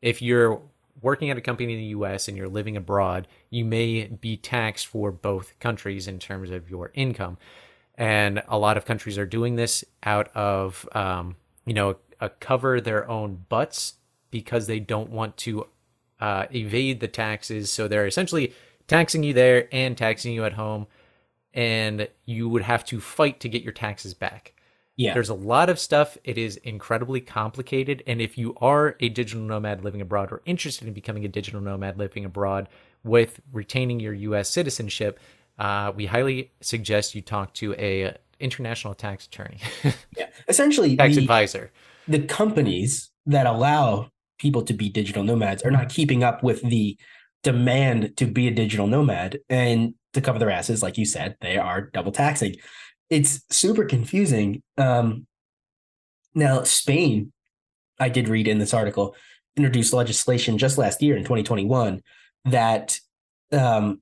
if 0.01 0.21
you're 0.21 0.61
working 1.01 1.29
at 1.29 1.37
a 1.37 1.41
company 1.41 1.73
in 1.73 1.79
the 1.79 1.85
US 1.87 2.27
and 2.27 2.37
you're 2.37 2.47
living 2.47 2.77
abroad, 2.77 3.27
you 3.49 3.65
may 3.65 4.05
be 4.05 4.37
taxed 4.37 4.87
for 4.87 5.11
both 5.11 5.57
countries 5.59 6.07
in 6.07 6.19
terms 6.19 6.49
of 6.49 6.69
your 6.69 6.91
income. 6.93 7.37
And 7.95 8.41
a 8.47 8.57
lot 8.57 8.77
of 8.77 8.85
countries 8.85 9.17
are 9.17 9.25
doing 9.25 9.55
this 9.55 9.83
out 10.03 10.29
of, 10.35 10.87
um, 10.93 11.35
you 11.65 11.73
know, 11.73 11.97
a 12.19 12.29
cover 12.29 12.79
their 12.79 13.09
own 13.09 13.45
butts 13.49 13.95
because 14.31 14.67
they 14.67 14.79
don't 14.79 15.09
want 15.09 15.37
to 15.37 15.67
uh, 16.19 16.45
evade 16.53 16.99
the 16.99 17.07
taxes. 17.07 17.71
So 17.71 17.87
they're 17.87 18.07
essentially 18.07 18.53
taxing 18.87 19.23
you 19.23 19.33
there 19.33 19.67
and 19.71 19.97
taxing 19.97 20.33
you 20.33 20.45
at 20.45 20.53
home. 20.53 20.87
And 21.53 22.09
you 22.25 22.49
would 22.49 22.63
have 22.63 22.83
to 22.85 22.99
fight 22.99 23.39
to 23.41 23.49
get 23.49 23.63
your 23.63 23.71
taxes 23.71 24.13
back. 24.13 24.54
Yeah. 24.97 25.13
There's 25.13 25.29
a 25.29 25.35
lot 25.35 25.69
of 25.69 25.77
stuff. 25.77 26.17
It 26.23 26.37
is 26.37 26.55
incredibly 26.57 27.19
complicated. 27.19 28.01
And 28.07 28.21
if 28.21 28.37
you 28.37 28.55
are 28.61 28.95
a 28.99 29.09
digital 29.09 29.43
nomad 29.43 29.83
living 29.83 29.99
abroad 30.01 30.31
or 30.31 30.41
interested 30.45 30.87
in 30.87 30.93
becoming 30.93 31.25
a 31.25 31.27
digital 31.27 31.59
nomad 31.59 31.97
living 31.97 32.23
abroad 32.23 32.69
with 33.03 33.41
retaining 33.51 33.99
your 33.99 34.13
US 34.13 34.49
citizenship, 34.49 35.19
uh, 35.59 35.91
we 35.95 36.05
highly 36.05 36.51
suggest 36.61 37.15
you 37.15 37.21
talk 37.21 37.53
to 37.55 37.73
a 37.73 38.15
international 38.39 38.93
tax 38.93 39.25
attorney, 39.25 39.59
yeah. 40.17 40.27
Essentially, 40.47 40.95
tax 40.97 41.15
the, 41.15 41.21
advisor. 41.21 41.71
the 42.07 42.19
companies 42.19 43.11
that 43.25 43.45
allow 43.45 44.09
people 44.37 44.61
to 44.63 44.73
be 44.73 44.89
digital 44.89 45.23
nomads 45.23 45.63
are 45.63 45.71
not 45.71 45.89
keeping 45.89 46.23
up 46.23 46.43
with 46.43 46.61
the 46.61 46.97
demand 47.43 48.17
to 48.17 48.25
be 48.25 48.47
a 48.47 48.51
digital 48.51 48.87
nomad 48.87 49.39
and 49.49 49.93
to 50.13 50.19
cover 50.19 50.39
their 50.39 50.49
asses 50.49 50.81
like 50.81 50.97
you 50.97 51.05
said 51.05 51.37
they 51.41 51.57
are 51.57 51.89
double 51.93 52.11
taxing 52.11 52.55
it's 53.09 53.43
super 53.49 53.85
confusing 53.85 54.61
um 54.77 55.25
now 56.33 56.63
spain 56.63 57.31
i 57.99 58.09
did 58.09 58.29
read 58.29 58.47
in 58.47 58.59
this 58.59 58.73
article 58.73 59.15
introduced 59.55 59.93
legislation 59.93 60.57
just 60.57 60.77
last 60.77 61.01
year 61.01 61.15
in 61.15 61.23
2021 61.23 62.01
that 62.45 62.99
um 63.51 64.01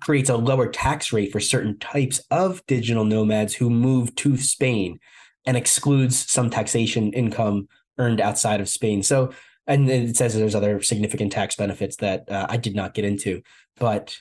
creates 0.00 0.28
a 0.28 0.36
lower 0.36 0.66
tax 0.66 1.12
rate 1.12 1.30
for 1.30 1.38
certain 1.38 1.78
types 1.78 2.20
of 2.30 2.64
digital 2.66 3.04
nomads 3.04 3.54
who 3.54 3.70
move 3.70 4.14
to 4.16 4.36
spain 4.36 4.98
and 5.46 5.56
excludes 5.56 6.30
some 6.30 6.50
taxation 6.50 7.12
income 7.12 7.68
earned 7.98 8.20
outside 8.20 8.60
of 8.60 8.68
Spain. 8.68 9.02
So, 9.02 9.32
and 9.66 9.88
it 9.88 10.16
says 10.16 10.34
there's 10.34 10.54
other 10.54 10.82
significant 10.82 11.32
tax 11.32 11.56
benefits 11.56 11.96
that 11.96 12.30
uh, 12.30 12.46
I 12.48 12.56
did 12.56 12.74
not 12.74 12.94
get 12.94 13.04
into, 13.04 13.42
but 13.76 14.16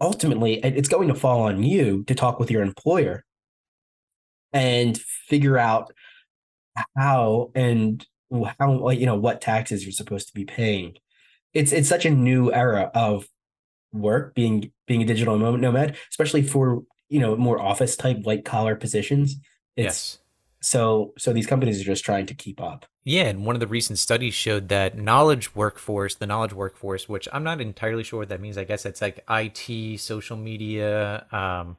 ultimately 0.00 0.54
it's 0.64 0.88
going 0.88 1.08
to 1.08 1.14
fall 1.14 1.42
on 1.42 1.62
you 1.62 2.04
to 2.04 2.14
talk 2.14 2.38
with 2.38 2.50
your 2.50 2.62
employer 2.62 3.24
and 4.52 4.98
figure 4.98 5.58
out 5.58 5.92
how 6.96 7.50
and 7.54 8.06
how 8.58 8.90
you 8.90 9.06
know 9.06 9.16
what 9.16 9.40
taxes 9.40 9.84
you're 9.84 9.92
supposed 9.92 10.28
to 10.28 10.34
be 10.34 10.44
paying. 10.44 10.96
It's 11.54 11.72
it's 11.72 11.88
such 11.88 12.04
a 12.04 12.10
new 12.10 12.52
era 12.52 12.90
of 12.94 13.26
work 13.92 14.34
being 14.34 14.72
being 14.86 15.02
a 15.02 15.06
digital 15.06 15.38
nomad, 15.38 15.96
especially 16.10 16.42
for 16.42 16.82
you 17.08 17.20
know 17.20 17.36
more 17.36 17.60
office 17.60 17.96
type 17.96 18.18
white 18.22 18.44
collar 18.44 18.76
positions. 18.76 19.36
It's, 19.76 19.84
yes. 19.84 20.18
So 20.60 21.12
so 21.18 21.32
these 21.32 21.46
companies 21.46 21.80
are 21.80 21.84
just 21.84 22.04
trying 22.04 22.26
to 22.26 22.34
keep 22.34 22.60
up. 22.60 22.86
Yeah, 23.04 23.24
and 23.24 23.46
one 23.46 23.56
of 23.56 23.60
the 23.60 23.66
recent 23.66 23.98
studies 23.98 24.34
showed 24.34 24.68
that 24.68 24.98
knowledge 24.98 25.54
workforce, 25.54 26.14
the 26.14 26.26
knowledge 26.26 26.52
workforce, 26.52 27.08
which 27.08 27.26
I'm 27.32 27.42
not 27.44 27.60
entirely 27.60 28.02
sure 28.04 28.18
what 28.18 28.28
that 28.28 28.40
means. 28.40 28.58
I 28.58 28.64
guess 28.64 28.84
it's 28.84 29.00
like 29.00 29.24
IT, 29.30 29.98
social 29.98 30.36
media, 30.36 31.24
um, 31.32 31.76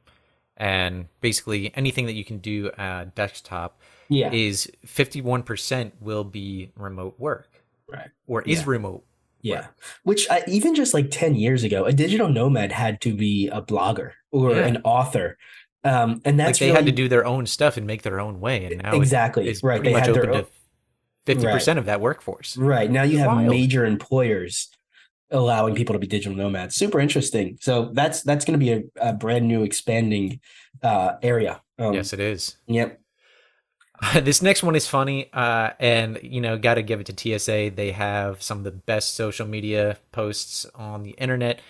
and 0.56 1.06
basically 1.20 1.72
anything 1.76 2.06
that 2.06 2.14
you 2.14 2.24
can 2.24 2.38
do 2.38 2.68
uh, 2.70 3.06
desktop 3.14 3.80
Yeah. 4.08 4.32
is 4.32 4.70
51% 4.86 5.92
will 6.00 6.24
be 6.24 6.72
remote 6.76 7.14
work 7.18 7.62
right. 7.88 8.08
or 8.26 8.42
is 8.42 8.60
Yeah. 8.60 8.64
remote. 8.66 9.04
Yeah. 9.42 9.66
Which 10.02 10.28
I, 10.30 10.42
even 10.48 10.74
just 10.74 10.92
like 10.92 11.10
10 11.10 11.34
years 11.34 11.62
ago, 11.64 11.84
a 11.86 11.92
digital 11.92 12.28
nomad 12.28 12.72
had 12.72 13.00
to 13.02 13.14
be 13.14 13.48
a 13.48 13.62
blogger 13.62 14.12
or 14.30 14.50
Yeah. 14.56 14.66
an 14.66 14.78
author. 14.84 15.38
Um, 15.82 16.20
and 16.24 16.36
Like 16.36 16.46
that's 16.48 16.58
they 16.58 16.68
had 16.68 16.86
to 16.86 16.92
do 16.92 17.08
their 17.08 17.24
own 17.24 17.46
stuff 17.46 17.76
and 17.76 17.86
make 17.86 18.02
their 18.02 18.20
own 18.20 18.40
way, 18.40 18.66
and 18.66 18.82
now 18.82 18.94
exactly 18.94 19.48
it 19.48 19.52
is 19.52 19.62
right. 19.62 19.82
They 19.82 19.92
much 19.92 20.06
had 20.06 20.16
open 20.16 20.32
to 20.32 20.46
50% 21.26 21.78
of 21.78 21.86
that 21.86 22.00
workforce. 22.00 22.56
right. 22.56 22.90
Now 22.90 23.02
you 23.02 23.18
have 23.18 23.28
Wild. 23.28 23.48
major 23.48 23.84
employers 23.86 24.68
allowing 25.30 25.74
people 25.74 25.92
to 25.94 25.98
be 25.98 26.06
digital 26.06 26.36
nomads. 26.36 26.74
Super 26.74 27.00
interesting. 27.00 27.56
So 27.60 27.90
that's 27.92 28.22
that's 28.22 28.44
going 28.44 28.58
to 28.58 28.64
be 28.64 28.72
a, 28.72 28.82
a 29.00 29.12
brand 29.12 29.46
new 29.46 29.62
expanding 29.62 30.40
uh, 30.82 31.14
area. 31.22 31.62
Um, 31.78 31.94
yes, 31.94 32.12
it 32.12 32.20
is. 32.20 32.56
Yep. 32.66 33.00
this 34.22 34.40
next 34.42 34.62
one 34.62 34.76
is 34.76 34.86
funny, 34.86 35.30
uh, 35.32 35.70
and 35.78 36.18
you 36.22 36.40
know, 36.40 36.56
got 36.56 36.74
to 36.74 36.82
give 36.82 37.00
it 37.00 37.06
to 37.06 37.38
TSA. 37.38 37.72
They 37.74 37.92
have 37.92 38.42
some 38.42 38.58
of 38.58 38.64
the 38.64 38.70
best 38.70 39.14
social 39.14 39.46
media 39.46 39.98
posts 40.12 40.66
on 40.74 41.02
the 41.02 41.10
internet. 41.10 41.60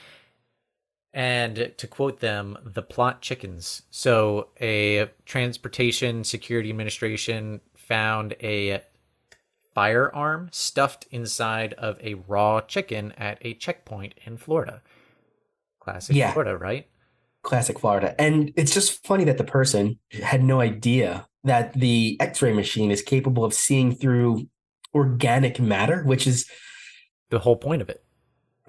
And 1.13 1.73
to 1.77 1.87
quote 1.89 2.21
them, 2.21 2.57
the 2.65 2.83
plot 2.83 3.21
chickens. 3.21 3.83
So, 3.91 4.49
a 4.61 5.11
Transportation 5.25 6.23
Security 6.23 6.71
Administration 6.71 7.61
found 7.75 8.35
a 8.41 8.83
firearm 9.75 10.49
stuffed 10.53 11.07
inside 11.11 11.73
of 11.75 11.99
a 12.01 12.15
raw 12.29 12.61
chicken 12.61 13.13
at 13.13 13.39
a 13.43 13.55
checkpoint 13.55 14.15
in 14.25 14.37
Florida. 14.37 14.83
Classic 15.81 16.15
Yeah. 16.15 16.33
Florida, 16.33 16.57
right? 16.57 16.87
Classic 17.43 17.79
Florida. 17.79 18.15
And 18.21 18.53
it's 18.57 18.75
just 18.75 19.05
funny 19.07 19.25
that 19.25 19.39
the 19.39 19.45
person 19.45 19.99
had 20.13 20.45
no 20.45 20.61
idea 20.61 21.27
that 21.45 21.73
the 21.73 22.17
x 22.21 22.43
ray 22.43 22.53
machine 22.53 22.91
is 22.91 23.03
capable 23.03 23.45
of 23.45 23.55
seeing 23.55 23.95
through 23.95 24.49
organic 24.95 25.59
matter, 25.59 26.03
which 26.05 26.27
is 26.27 26.49
The 27.31 27.39
whole 27.39 27.57
point 27.57 27.81
of 27.81 27.89
it. 27.89 28.05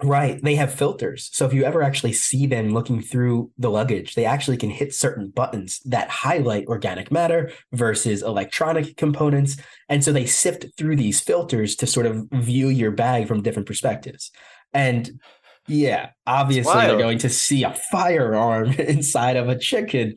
Right. 0.02 0.40
They 0.42 0.54
have 0.56 0.72
filters. 0.72 1.30
So 1.32 1.46
if 1.46 1.52
you 1.52 1.64
ever 1.64 1.82
actually 1.82 2.12
see 2.12 2.46
them 2.46 2.70
looking 2.70 3.00
through 3.00 3.50
the 3.58 3.70
luggage, 3.70 4.14
they 4.14 4.24
actually 4.24 4.56
can 4.56 4.70
hit 4.70 4.94
certain 4.94 5.28
buttons 5.28 5.80
that 5.84 6.08
highlight 6.10 6.66
organic 6.66 7.10
matter 7.10 7.50
versus 7.72 8.22
electronic 8.22 8.96
components. 8.96 9.56
And 9.88 10.02
so 10.02 10.12
they 10.12 10.26
sift 10.26 10.66
through 10.76 10.96
these 10.96 11.20
filters 11.20 11.76
to 11.76 11.86
sort 11.86 12.06
of 12.06 12.26
view 12.32 12.68
your 12.68 12.90
bag 12.90 13.28
from 13.28 13.42
different 13.42 13.66
perspectives. 13.66 14.30
And 14.72 15.20
yeah, 15.68 16.10
obviously 16.26 16.74
they're 16.74 16.98
going 16.98 17.18
to 17.18 17.28
see 17.28 17.64
a 17.64 17.74
firearm 17.90 18.72
inside 18.78 19.36
of 19.36 19.48
a 19.48 19.58
chicken. 19.58 20.16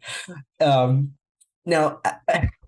Um, 0.59 1.13
now, 1.65 1.99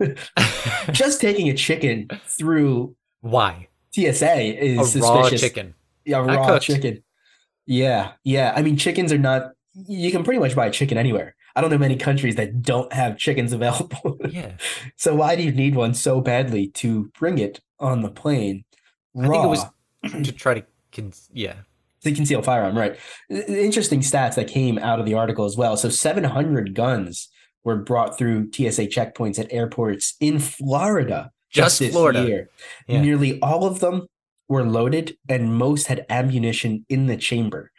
just 0.91 1.21
taking 1.21 1.49
a 1.49 1.53
chicken 1.53 2.07
through 2.25 2.95
Why? 3.21 3.67
TSA 3.93 4.63
is 4.63 4.79
A 4.79 4.85
suspicious. 4.85 5.01
raw 5.01 5.29
chicken. 5.29 5.73
Yeah, 6.05 6.19
raw 6.19 6.59
chicken. 6.59 7.03
Yeah, 7.67 8.13
yeah. 8.23 8.53
I 8.55 8.61
mean, 8.63 8.77
chickens 8.77 9.13
are 9.13 9.17
not. 9.17 9.51
You 9.75 10.11
can 10.11 10.23
pretty 10.23 10.39
much 10.39 10.55
buy 10.55 10.65
a 10.65 10.71
chicken 10.71 10.97
anywhere. 10.97 11.35
I 11.55 11.61
don't 11.61 11.69
know 11.69 11.77
many 11.77 11.95
countries 11.97 12.35
that 12.35 12.61
don't 12.61 12.91
have 12.93 13.17
chickens 13.17 13.53
available. 13.53 14.17
Yeah. 14.29 14.53
so 14.95 15.13
why 15.15 15.35
do 15.35 15.43
you 15.43 15.51
need 15.51 15.75
one 15.75 15.93
so 15.93 16.21
badly 16.21 16.67
to 16.69 17.11
bring 17.19 17.37
it 17.37 17.59
on 17.79 18.01
the 18.01 18.09
plane? 18.09 18.63
Raw 19.13 19.27
I 19.27 19.31
think 19.31 19.45
it 19.45 20.11
was 20.13 20.25
to 20.27 20.31
try 20.31 20.53
to, 20.55 20.65
con- 20.91 21.13
yeah. 21.33 21.55
to 22.03 22.11
conceal 22.13 22.41
firearm, 22.41 22.77
right? 22.77 22.97
Interesting 23.29 23.99
stats 24.01 24.35
that 24.35 24.47
came 24.47 24.77
out 24.79 24.99
of 24.99 25.05
the 25.05 25.13
article 25.15 25.45
as 25.45 25.57
well. 25.57 25.77
So 25.77 25.89
700 25.89 26.73
guns 26.73 27.29
were 27.63 27.75
brought 27.77 28.17
through 28.17 28.51
TSA 28.51 28.87
checkpoints 28.87 29.37
at 29.39 29.51
airports 29.51 30.15
in 30.19 30.39
Florida 30.39 31.31
Just 31.49 31.79
this 31.79 31.91
Florida. 31.91 32.23
year. 32.25 32.49
Yeah. 32.87 33.01
Nearly 33.01 33.39
all 33.41 33.65
of 33.65 33.79
them 33.79 34.07
were 34.49 34.63
loaded, 34.65 35.17
and 35.29 35.55
most 35.55 35.87
had 35.87 36.05
ammunition 36.09 36.85
in 36.89 37.07
the 37.07 37.17
chamber. 37.17 37.71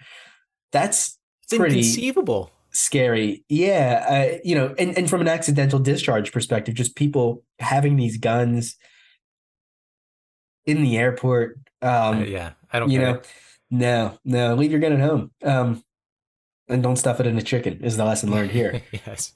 That's 0.73 1.19
It's 1.45 1.57
pretty- 1.57 1.77
inconceivable. 1.79 2.51
scary. 2.71 3.45
Yeah, 3.49 4.05
uh, 4.09 4.39
you 4.45 4.55
know, 4.55 4.75
and, 4.79 4.97
and 4.97 5.09
from 5.11 5.21
an 5.23 5.29
accidental 5.29 5.79
discharge 5.79 6.31
perspective, 6.33 6.75
just 6.75 6.95
people 6.97 7.43
having 7.59 7.97
these 7.97 8.19
guns 8.19 8.77
in 10.67 10.83
the 10.83 10.99
airport. 10.99 11.59
Um, 11.83 12.19
Uh, 12.19 12.21
yeah. 12.25 12.51
I 12.71 12.79
don't 12.79 12.91
you 12.91 12.99
get 13.01 13.15
know, 13.15 13.23
no, 13.71 14.19
no, 14.25 14.55
leave 14.55 14.71
your 14.71 14.81
gun 14.81 14.93
at 14.93 15.01
home. 15.01 15.31
Um, 15.43 15.83
and 16.69 16.83
don't 16.83 16.97
stuff 16.97 17.21
it 17.21 17.27
in 17.27 17.39
a 17.39 17.43
chicken 17.43 17.81
is 17.83 17.97
the 17.97 18.05
lesson 18.05 18.31
learned 18.31 18.51
here. 18.51 18.83
yes. 19.07 19.33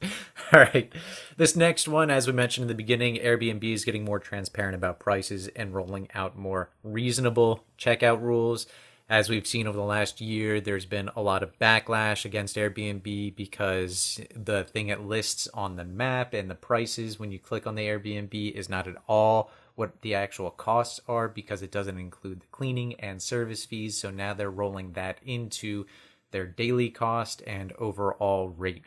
All 0.53 0.61
right. 0.61 0.93
This 1.37 1.57
next 1.57 1.89
one, 1.89 2.11
as 2.11 2.27
we 2.27 2.33
mentioned 2.33 2.65
in 2.65 2.69
the 2.69 2.75
beginning, 2.75 3.17
Airbnb 3.17 3.65
is 3.65 3.85
getting 3.85 4.05
more 4.05 4.19
transparent 4.19 4.75
about 4.75 5.01
prices 5.01 5.49
and 5.49 5.75
rolling 5.75 6.09
out 6.15 6.37
more 6.37 6.71
reasonable 6.83 7.65
checkout 7.79 8.21
rules. 8.21 8.67
As 9.09 9.29
we've 9.29 9.47
seen 9.47 9.67
over 9.67 9.77
the 9.77 9.85
last 9.85 10.21
year, 10.21 10.61
there's 10.61 10.87
been 10.87 11.11
a 11.15 11.23
lot 11.23 11.43
of 11.43 11.59
backlash 11.59 12.25
against 12.25 12.57
Airbnb 12.57 13.37
because 13.37 14.21
the 14.35 14.65
thing 14.65 14.89
it 14.89 15.01
lists 15.01 15.49
on 15.53 15.77
the 15.77 15.85
map 15.85 16.33
and 16.33 16.51
the 16.51 16.55
prices 16.55 17.19
when 17.19 17.33
you 17.33 17.39
click 17.39 17.67
on 17.67 17.75
the 17.75 17.87
Airbnb 17.87 18.53
is 18.53 18.69
not 18.69 18.87
at 18.87 18.97
all 19.09 19.51
what 19.75 20.01
the 20.03 20.15
actual 20.15 20.51
costs 20.51 21.01
are 21.09 21.29
because 21.29 21.63
it 21.63 21.73
doesn't 21.73 21.99
include 21.99 22.41
the 22.41 22.47
cleaning 22.53 22.95
and 23.01 23.21
service 23.21 23.65
fees. 23.65 23.97
So 23.97 24.11
now 24.11 24.35
they're 24.35 24.51
rolling 24.51 24.93
that 24.93 25.19
into 25.25 25.87
their 26.33 26.47
daily 26.47 26.91
cost 26.91 27.43
and 27.47 27.73
overall 27.79 28.49
rate. 28.51 28.85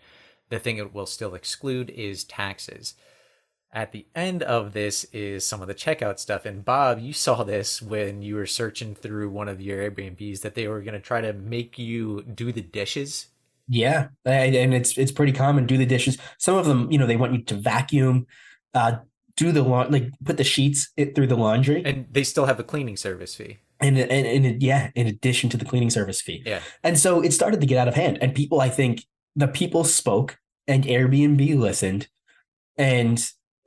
The 0.50 0.60
thing 0.60 0.78
it 0.78 0.94
will 0.94 1.06
still 1.06 1.34
exclude 1.34 1.90
is 1.90 2.24
taxes. 2.24 2.96
At 3.72 3.92
the 3.92 4.06
end 4.16 4.42
of 4.42 4.74
this 4.74 5.04
is 5.12 5.46
some 5.46 5.62
of 5.62 5.68
the 5.68 5.75
checkout 5.75 6.18
stuff. 6.20 6.46
And 6.46 6.64
Bob, 6.64 7.00
you 7.00 7.12
saw 7.12 7.44
this 7.44 7.82
when 7.82 8.22
you 8.22 8.36
were 8.36 8.46
searching 8.46 8.96
through 8.96 9.30
one 9.30 9.50
of 9.50 9.60
your 9.60 9.90
Airbnbs 9.90 10.42
that 10.42 10.56
they 10.56 10.68
were 10.68 10.82
going 10.82 10.94
to 10.94 11.00
try 11.00 11.20
to 11.20 11.34
make 11.34 11.78
you 11.78 12.22
do 12.24 12.52
the 12.52 12.62
dishes. 12.62 13.28
Yeah, 13.68 14.10
and 14.24 14.74
it's 14.74 14.98
it's 14.98 15.12
pretty 15.12 15.32
common. 15.32 15.66
Do 15.66 15.78
the 15.78 15.88
dishes. 15.88 16.20
Some 16.38 16.56
of 16.56 16.66
them, 16.68 16.92
you 16.92 17.00
know, 17.00 17.08
they 17.08 17.16
want 17.16 17.34
you 17.34 17.42
to 17.42 17.56
vacuum, 17.56 18.28
uh, 18.75 18.98
do 19.36 19.52
the 19.52 19.64
laun 19.64 19.92
like 19.92 20.12
put 20.24 20.38
the 20.38 20.44
sheets 20.44 20.92
it 20.96 21.16
through 21.16 21.28
the 21.28 21.36
laundry, 21.36 21.84
And 21.84 22.06
they 22.12 22.24
still 22.24 22.46
have 22.46 22.60
a 22.60 22.64
cleaning 22.64 22.96
service 22.96 23.36
fee. 23.36 23.58
And 23.86 23.98
and, 23.98 24.46
and 24.46 24.62
yeah, 24.63 24.89
in 24.96 25.08
addition 25.08 25.50
to 25.51 25.58
the 25.58 25.65
cleaning 25.65 25.89
service 25.89 26.22
fee. 26.22 26.42
Yeah. 26.46 26.62
And 26.84 26.98
so 26.98 27.22
it 27.22 27.34
started 27.34 27.62
to 27.62 27.68
get 27.68 27.77
out 27.77 27.88
of 27.88 27.96
hand. 27.96 28.18
And 28.22 28.34
people, 28.34 28.60
I 28.62 28.70
think, 28.70 29.04
the 29.36 29.48
people 29.48 29.84
spoke, 29.84 30.38
and 30.68 30.84
Airbnb 30.84 31.58
listened, 31.60 32.08
and 32.77 33.18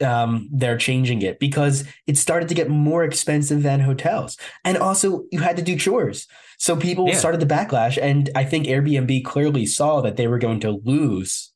um, 0.01 0.49
they're 0.53 0.79
changing 0.79 1.23
it 1.23 1.41
because 1.41 1.85
it 2.07 2.17
started 2.17 2.49
to 2.49 2.55
get 2.55 2.69
more 2.69 3.03
expensive 3.05 3.63
than 3.63 3.81
hotels. 3.81 4.37
And 4.65 4.77
also, 4.79 5.25
you 5.33 5.41
had 5.41 5.57
to 5.57 5.63
do 5.63 5.77
chores. 5.77 6.27
So 6.59 6.77
people 6.77 7.09
Yeah. 7.09 7.17
started 7.17 7.41
the 7.41 7.55
backlash. 7.55 7.99
And 8.01 8.31
I 8.35 8.45
think 8.45 8.67
Airbnb 8.67 9.25
clearly 9.25 9.67
saw 9.67 10.01
that 10.03 10.17
they 10.17 10.29
were 10.29 10.39
going 10.39 10.61
to 10.61 10.81
lose 10.85 11.53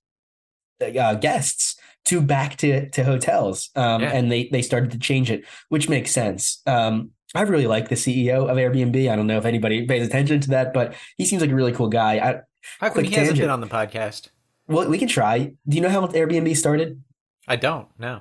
uh, 0.80 1.14
guests 1.14 1.76
to 2.06 2.20
back 2.20 2.56
to, 2.56 2.88
to 2.90 3.04
hotels. 3.04 3.70
Um, 3.76 4.02
Yeah. 4.02 4.10
And 4.12 4.32
they, 4.32 4.48
they 4.50 4.62
started 4.62 4.90
to 4.90 4.98
change 4.98 5.30
it, 5.30 5.44
which 5.68 5.88
makes 5.88 6.10
sense. 6.10 6.62
Um, 6.66 7.10
I 7.34 7.42
really 7.42 7.66
like 7.66 7.88
the 7.88 7.94
CEO 7.94 8.48
of 8.48 8.56
Airbnb. 8.56 9.10
I 9.10 9.16
don't 9.16 9.26
know 9.26 9.38
if 9.38 9.44
anybody 9.46 9.86
pays 9.86 10.06
attention 10.06 10.40
to 10.40 10.48
that, 10.50 10.72
but 10.74 10.94
he 11.16 11.24
seems 11.24 11.40
like 11.42 11.50
a 11.50 11.54
really 11.54 11.72
cool 11.72 11.88
guy. 11.88 12.14
I, 12.18 12.40
How 12.80 12.90
come 12.90 13.04
he 13.04 13.14
hasn't 13.14 13.38
been 13.38 13.50
on 13.50 13.60
the 13.60 13.66
podcast? 13.66 14.28
well, 14.68 14.88
we 14.88 14.98
can 14.98 15.08
try. 15.08 15.38
Do 15.66 15.76
you 15.76 15.80
know 15.80 15.88
how 15.88 16.06
Airbnb 16.08 16.56
started? 16.56 17.02
I 17.48 17.56
don't. 17.56 17.88
No. 17.98 18.20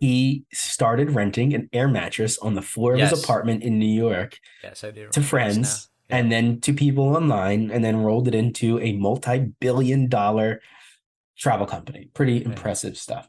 He 0.00 0.44
started 0.52 1.12
renting 1.12 1.54
an 1.54 1.68
air 1.72 1.86
mattress 1.86 2.38
on 2.38 2.54
the 2.54 2.62
floor 2.62 2.94
of 2.94 2.98
Yes. 2.98 3.10
his 3.10 3.22
apartment 3.22 3.62
in 3.62 3.78
New 3.78 3.86
York 3.86 4.40
Yes, 4.62 4.82
I 4.82 4.90
do. 4.90 5.08
to 5.10 5.22
friends 5.22 5.88
now. 6.10 6.16
and 6.18 6.32
then 6.32 6.60
to 6.62 6.72
people 6.72 7.14
online 7.16 7.70
and 7.70 7.84
then 7.84 7.98
rolled 7.98 8.26
it 8.26 8.34
into 8.34 8.80
a 8.80 8.92
multi-billion 8.94 10.08
dollar 10.08 10.60
travel 11.38 11.66
company. 11.66 12.08
Pretty 12.14 12.44
impressive 12.44 12.96
stuff. 12.96 13.28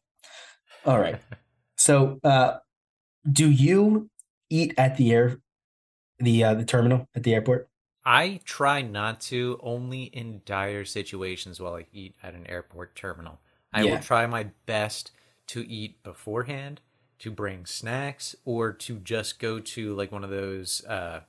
All 0.86 1.00
right. 1.00 1.20
So, 1.76 2.20
uh, 2.24 2.58
do 3.32 3.50
you 3.52 4.10
eat 4.50 4.74
at 4.78 4.98
the 4.98 5.12
air, 5.14 5.40
the 6.20 6.44
uh, 6.44 6.56
the 6.56 6.66
terminal 6.66 7.08
at 7.16 7.24
the 7.24 7.36
airport? 7.36 7.70
I 8.06 8.40
try 8.46 8.82
not 8.82 9.20
to, 9.22 9.60
only 9.62 10.04
in 10.06 10.42
dire 10.46 10.84
situations 10.86 11.60
while 11.60 11.76
I 11.76 11.86
eat 11.92 12.16
at 12.24 12.34
an 12.34 12.48
airport 12.48 12.96
terminal. 12.96 13.40
I 13.74 13.84
Yeah. 13.84 13.92
will 13.92 14.00
try 14.00 14.26
my 14.26 14.46
best 14.66 15.12
to 15.48 15.68
eat 15.70 16.02
beforehand, 16.04 16.82
to 17.20 17.30
bring 17.32 17.66
snacks, 17.68 18.36
or 18.46 18.72
to 18.74 18.98
just 19.00 19.40
go 19.40 19.60
to 19.60 19.94
like 19.94 20.12
one 20.12 20.24
of 20.24 20.30
those 20.32 20.84
uh, 20.86 21.24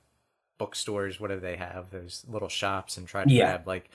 bookstores, 0.57 1.19
whatever 1.19 1.41
they 1.41 1.57
have, 1.57 1.91
those 1.91 2.25
little 2.27 2.49
shops, 2.49 2.97
and 2.97 3.07
try 3.07 3.25
to 3.25 3.31
Yeah. 3.31 3.35
grab 3.35 3.67
like 3.67 3.89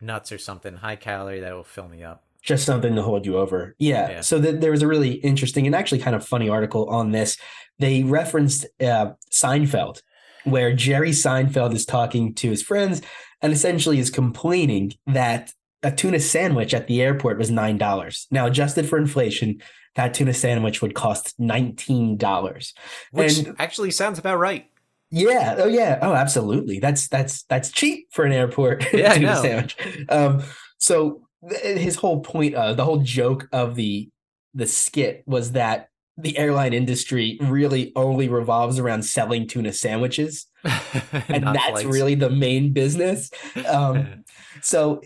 nuts 0.00 0.32
or 0.32 0.38
something 0.38 0.76
high 0.76 0.96
calorie 0.96 1.40
that 1.40 1.54
will 1.54 1.64
fill 1.64 1.88
me 1.88 2.02
up. 2.04 2.24
Just 2.42 2.64
something 2.64 2.94
to 2.96 3.02
hold 3.02 3.24
you 3.26 3.36
over. 3.38 3.74
Yeah. 3.78 4.10
Yeah. 4.10 4.20
So 4.20 4.40
th- 4.40 4.60
there 4.60 4.70
was 4.72 4.82
a 4.82 4.88
really 4.88 5.12
interesting 5.12 5.66
and 5.66 5.74
actually 5.74 6.00
kind 6.00 6.16
of 6.16 6.26
funny 6.26 6.48
article 6.48 6.88
on 6.88 7.12
this. 7.12 7.36
They 7.78 8.02
referenced 8.02 8.66
uh, 8.80 9.12
Seinfeld, 9.30 10.02
where 10.44 10.74
Jerry 10.74 11.10
Seinfeld 11.10 11.72
is 11.74 11.84
talking 11.86 12.34
to 12.34 12.50
his 12.50 12.62
friends 12.62 13.00
and 13.40 13.52
essentially 13.52 13.98
is 13.98 14.10
complaining 14.10 14.92
that 15.06 15.52
a 15.84 15.90
tuna 15.90 16.20
sandwich 16.20 16.74
at 16.74 16.86
the 16.86 17.00
airport 17.02 17.38
was 17.38 17.50
nine 17.50 17.78
dollars. 17.78 18.26
Now, 18.30 18.46
adjusted 18.46 18.88
for 18.88 18.98
inflation, 18.98 19.60
that 19.94 20.14
tuna 20.14 20.32
sandwich 20.34 20.80
would 20.82 20.94
cost 20.94 21.34
nineteen 21.38 22.16
dollars. 22.16 22.74
Which 23.10 23.38
And- 23.38 23.56
actually 23.58 23.90
sounds 23.92 24.18
about 24.18 24.38
right. 24.38 24.66
Yeah. 25.10 25.56
Oh, 25.58 25.66
yeah. 25.66 25.98
Oh, 26.00 26.14
absolutely. 26.14 26.78
That's 26.78 27.08
that's 27.08 27.42
that's 27.44 27.70
cheap 27.70 28.08
for 28.12 28.24
an 28.24 28.32
airport 28.32 28.92
Yeah, 28.92 29.14
tuna 29.14 29.36
sandwich. 29.36 29.76
Um, 30.08 30.42
so 30.78 31.22
his 31.50 31.96
whole 31.96 32.20
point, 32.20 32.54
uh, 32.54 32.74
the 32.74 32.84
whole 32.84 32.98
joke 32.98 33.48
of 33.52 33.74
the 33.74 34.08
the 34.54 34.66
skit 34.66 35.22
was 35.26 35.52
that 35.52 35.88
the 36.18 36.36
airline 36.36 36.74
industry 36.74 37.38
really 37.40 37.90
only 37.96 38.28
revolves 38.28 38.78
around 38.78 39.02
selling 39.02 39.46
tuna 39.46 39.72
sandwiches, 39.72 40.46
and 40.64 41.46
that's 41.46 41.66
flights. 41.68 41.84
really 41.84 42.14
the 42.14 42.30
main 42.30 42.72
business. 42.72 43.30
Um, 43.66 44.24
so 44.62 45.00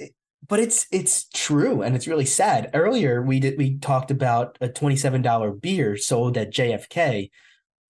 but 0.49 0.61
it's 0.61 0.87
it's 0.93 1.29
true 1.35 1.83
and 1.83 1.97
it's 1.97 2.07
really 2.07 2.27
sad. 2.27 2.71
Earlier 2.75 3.23
we 3.23 3.41
did 3.41 3.59
we 3.59 3.79
talked 3.79 4.11
about 4.11 4.59
a 4.61 4.69
$27 4.69 5.61
beer 5.61 5.97
sold 5.97 6.37
at 6.37 6.53
JFK 6.53 7.31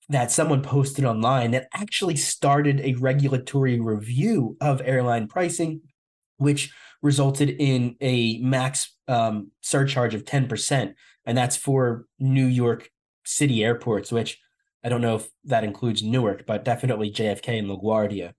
that 0.08 0.30
someone 0.30 0.62
posted 0.62 1.04
online 1.04 1.50
that 1.50 1.68
actually 1.74 2.16
started 2.16 2.80
a 2.80 2.94
regulatory 2.94 3.80
review 3.80 4.56
of 4.60 4.80
airline 4.84 5.26
pricing, 5.26 5.80
which 6.36 6.72
resulted 7.06 7.50
in 7.50 7.96
a 8.00 8.38
max 8.38 8.94
um, 9.08 9.50
surcharge 9.62 10.14
of 10.14 10.24
10%. 10.24 10.94
And 11.24 11.38
that's 11.38 11.56
for 11.56 12.06
New 12.18 12.46
York 12.46 12.90
City 13.24 13.64
airports, 13.64 14.12
which 14.12 14.38
I 14.84 14.88
don't 14.88 15.00
know 15.00 15.16
if 15.16 15.28
that 15.44 15.64
includes 15.64 16.02
Newark, 16.02 16.46
but 16.46 16.64
definitely 16.64 17.10
JFK 17.10 17.58
and 17.58 17.68
LaGuardia. 17.68 18.34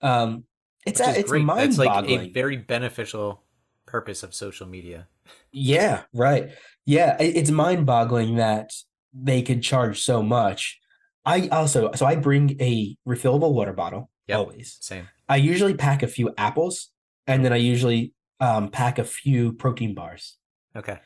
Um, 0.00 0.44
it's 0.86 1.00
a, 1.00 1.18
it's 1.18 1.32
mind 1.32 1.72
That's 1.72 1.78
like 1.78 2.08
a 2.08 2.30
very 2.30 2.56
beneficial 2.56 3.42
purpose 3.86 4.22
of 4.22 4.34
social 4.34 4.66
media. 4.66 5.08
Yeah, 5.50 6.02
right. 6.12 6.50
Yeah, 6.84 7.16
it's 7.18 7.50
mind 7.50 7.86
boggling 7.86 8.36
that 8.36 8.72
they 9.14 9.42
could 9.42 9.62
charge 9.62 10.02
so 10.02 10.22
much 10.22 10.80
I 11.24 11.48
also 11.48 11.92
so 11.94 12.06
I 12.06 12.16
bring 12.16 12.60
a 12.60 12.96
refillable 13.06 13.52
water 13.52 13.72
bottle 13.72 14.10
yep, 14.26 14.38
always. 14.38 14.76
Same. 14.80 15.08
I 15.28 15.36
usually 15.36 15.74
pack 15.74 16.02
a 16.02 16.06
few 16.06 16.34
apples 16.36 16.90
and 17.26 17.44
then 17.44 17.52
I 17.52 17.56
usually 17.56 18.12
um, 18.40 18.68
pack 18.70 18.98
a 18.98 19.04
few 19.04 19.52
protein 19.52 19.94
bars. 19.94 20.36
Okay. 20.76 20.98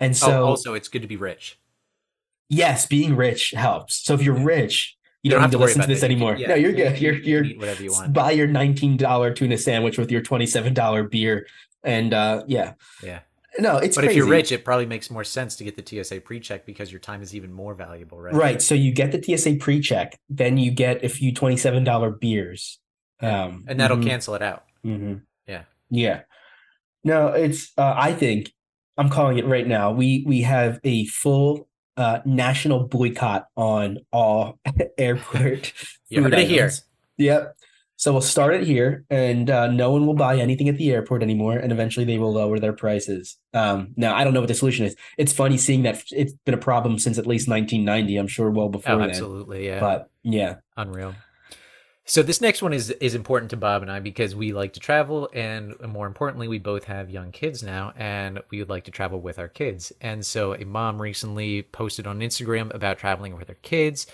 And 0.00 0.12
oh, 0.12 0.14
so 0.14 0.42
oh, 0.42 0.46
also 0.46 0.74
it's 0.74 0.88
good 0.88 1.02
to 1.02 1.08
be 1.08 1.16
rich. 1.16 1.58
Yes, 2.48 2.86
being 2.86 3.16
rich 3.16 3.52
helps. 3.52 4.04
So 4.04 4.14
if 4.14 4.22
you're 4.22 4.34
rich, 4.34 4.96
you, 5.22 5.28
you 5.28 5.30
don't, 5.30 5.38
don't, 5.38 5.42
have 5.42 5.50
to, 5.52 5.56
to 5.58 5.64
listen 5.64 5.80
to 5.80 5.86
this 5.86 6.02
anymore. 6.02 6.36
Yeah, 6.36 6.48
no, 6.48 6.54
you're 6.54 6.72
good. 6.72 7.00
You're 7.00 7.14
you're 7.14 7.44
you 7.44 7.58
whatever 7.58 7.82
you 7.82 7.92
want. 7.92 8.12
Buy 8.12 8.32
your 8.32 8.46
nineteen 8.46 8.96
dollar 8.96 9.32
tuna 9.32 9.56
sandwich 9.56 9.96
with 9.96 10.10
your 10.10 10.20
twenty 10.20 10.46
seven 10.46 10.74
dollar 10.74 11.04
beer, 11.04 11.46
and 11.82 12.12
uh, 12.12 12.44
yeah, 12.46 12.74
yeah. 13.02 13.20
No, 13.58 13.78
it's 13.78 13.96
but 13.96 14.02
crazy. 14.02 14.10
if 14.12 14.16
you're 14.16 14.28
rich, 14.28 14.52
it 14.52 14.64
probably 14.64 14.86
makes 14.86 15.10
more 15.10 15.24
sense 15.24 15.56
to 15.56 15.64
get 15.64 15.76
the 15.76 16.04
TSA 16.04 16.22
pre-check 16.22 16.66
because 16.66 16.90
your 16.90 16.98
time 16.98 17.22
is 17.22 17.36
even 17.36 17.52
more 17.52 17.72
valuable, 17.74 18.20
right? 18.20 18.34
Right. 18.34 18.60
So 18.60 18.74
you 18.74 18.92
get 18.92 19.12
the 19.12 19.22
TSA 19.22 19.56
pre-check, 19.60 20.18
then 20.28 20.58
you 20.58 20.72
get 20.72 21.04
a 21.04 21.08
few 21.08 21.32
twenty-seven 21.32 21.84
dollar 21.84 22.10
beers, 22.10 22.78
um, 23.20 23.64
and 23.68 23.80
that'll 23.80 23.96
mm-hmm. 23.96 24.08
cancel 24.08 24.34
it 24.34 24.42
out. 24.42 24.64
Mm-hmm. 24.84 25.14
Yeah. 25.46 25.62
Yeah. 25.90 26.22
No, 27.02 27.28
it's. 27.28 27.72
Uh, 27.76 27.94
I 27.96 28.12
think 28.12 28.52
I'm 28.96 29.10
calling 29.10 29.38
it 29.38 29.46
right 29.46 29.66
now. 29.66 29.92
We 29.92 30.24
we 30.26 30.42
have 30.42 30.80
a 30.84 31.06
full 31.06 31.68
uh, 31.96 32.20
national 32.24 32.88
boycott 32.88 33.46
on 33.56 33.98
all 34.12 34.58
airport. 34.98 35.72
you 36.08 36.22
heard 36.22 36.34
it 36.34 36.48
here. 36.48 36.70
Yep. 37.18 37.56
So 37.96 38.12
we'll 38.12 38.22
start 38.22 38.54
it 38.54 38.64
here, 38.64 39.04
and 39.08 39.48
uh, 39.48 39.68
no 39.68 39.92
one 39.92 40.04
will 40.04 40.14
buy 40.14 40.36
anything 40.36 40.68
at 40.68 40.76
the 40.76 40.90
airport 40.90 41.22
anymore, 41.22 41.56
and 41.56 41.70
eventually 41.70 42.04
they 42.04 42.18
will 42.18 42.32
lower 42.32 42.58
their 42.58 42.72
prices. 42.72 43.38
Um, 43.54 43.94
now 43.96 44.16
I 44.16 44.24
don't 44.24 44.34
know 44.34 44.40
what 44.40 44.48
the 44.48 44.54
solution 44.54 44.84
is. 44.84 44.96
It's 45.16 45.32
funny 45.32 45.56
seeing 45.56 45.82
that 45.84 46.02
it's 46.10 46.32
been 46.44 46.54
a 46.54 46.58
problem 46.58 46.98
since 46.98 47.18
at 47.18 47.26
least 47.26 47.48
1990. 47.48 48.16
I'm 48.16 48.26
sure 48.26 48.50
well 48.50 48.68
before. 48.68 48.94
Oh, 48.94 49.00
absolutely, 49.00 49.68
then. 49.68 49.74
yeah. 49.74 49.80
But 49.80 50.10
yeah, 50.24 50.56
unreal. 50.76 51.14
So 52.06 52.22
this 52.22 52.42
next 52.42 52.60
one 52.60 52.74
is 52.74 52.90
is 52.90 53.14
important 53.14 53.50
to 53.50 53.56
Bob 53.56 53.80
and 53.80 53.90
I 53.90 53.98
because 53.98 54.36
we 54.36 54.52
like 54.52 54.74
to 54.74 54.80
travel, 54.80 55.30
and 55.32 55.74
more 55.88 56.06
importantly, 56.06 56.48
we 56.48 56.58
both 56.58 56.84
have 56.84 57.08
young 57.08 57.32
kids 57.32 57.62
now, 57.62 57.94
and 57.96 58.42
we 58.50 58.58
would 58.58 58.68
like 58.68 58.84
to 58.84 58.90
travel 58.90 59.20
with 59.20 59.38
our 59.38 59.48
kids. 59.48 59.90
And 60.02 60.24
so 60.24 60.54
a 60.54 60.64
mom 60.64 61.00
recently 61.00 61.62
posted 61.62 62.06
on 62.06 62.20
Instagram 62.20 62.74
about 62.74 62.98
traveling 62.98 63.36
with 63.36 63.48
her 63.48 63.56
kids, 63.62 64.06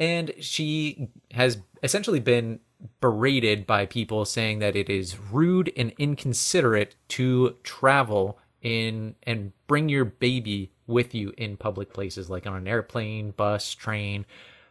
and 0.00 0.32
she 0.40 1.08
has 1.32 1.58
essentially 1.84 2.20
been 2.20 2.58
berated 3.00 3.64
by 3.64 3.86
people 3.86 4.24
saying 4.24 4.58
that 4.58 4.74
it 4.74 4.90
is 4.90 5.18
rude 5.30 5.72
and 5.76 5.92
inconsiderate 5.98 6.96
to 7.08 7.56
travel 7.62 8.38
in 8.60 9.14
and 9.22 9.52
bring 9.68 9.88
your 9.88 10.04
baby 10.04 10.72
with 10.88 11.14
you 11.14 11.32
in 11.38 11.56
public 11.56 11.92
places 11.92 12.28
like 12.28 12.44
on 12.46 12.56
an 12.56 12.66
airplane, 12.66 13.30
bus, 13.30 13.72
train, 13.72 14.26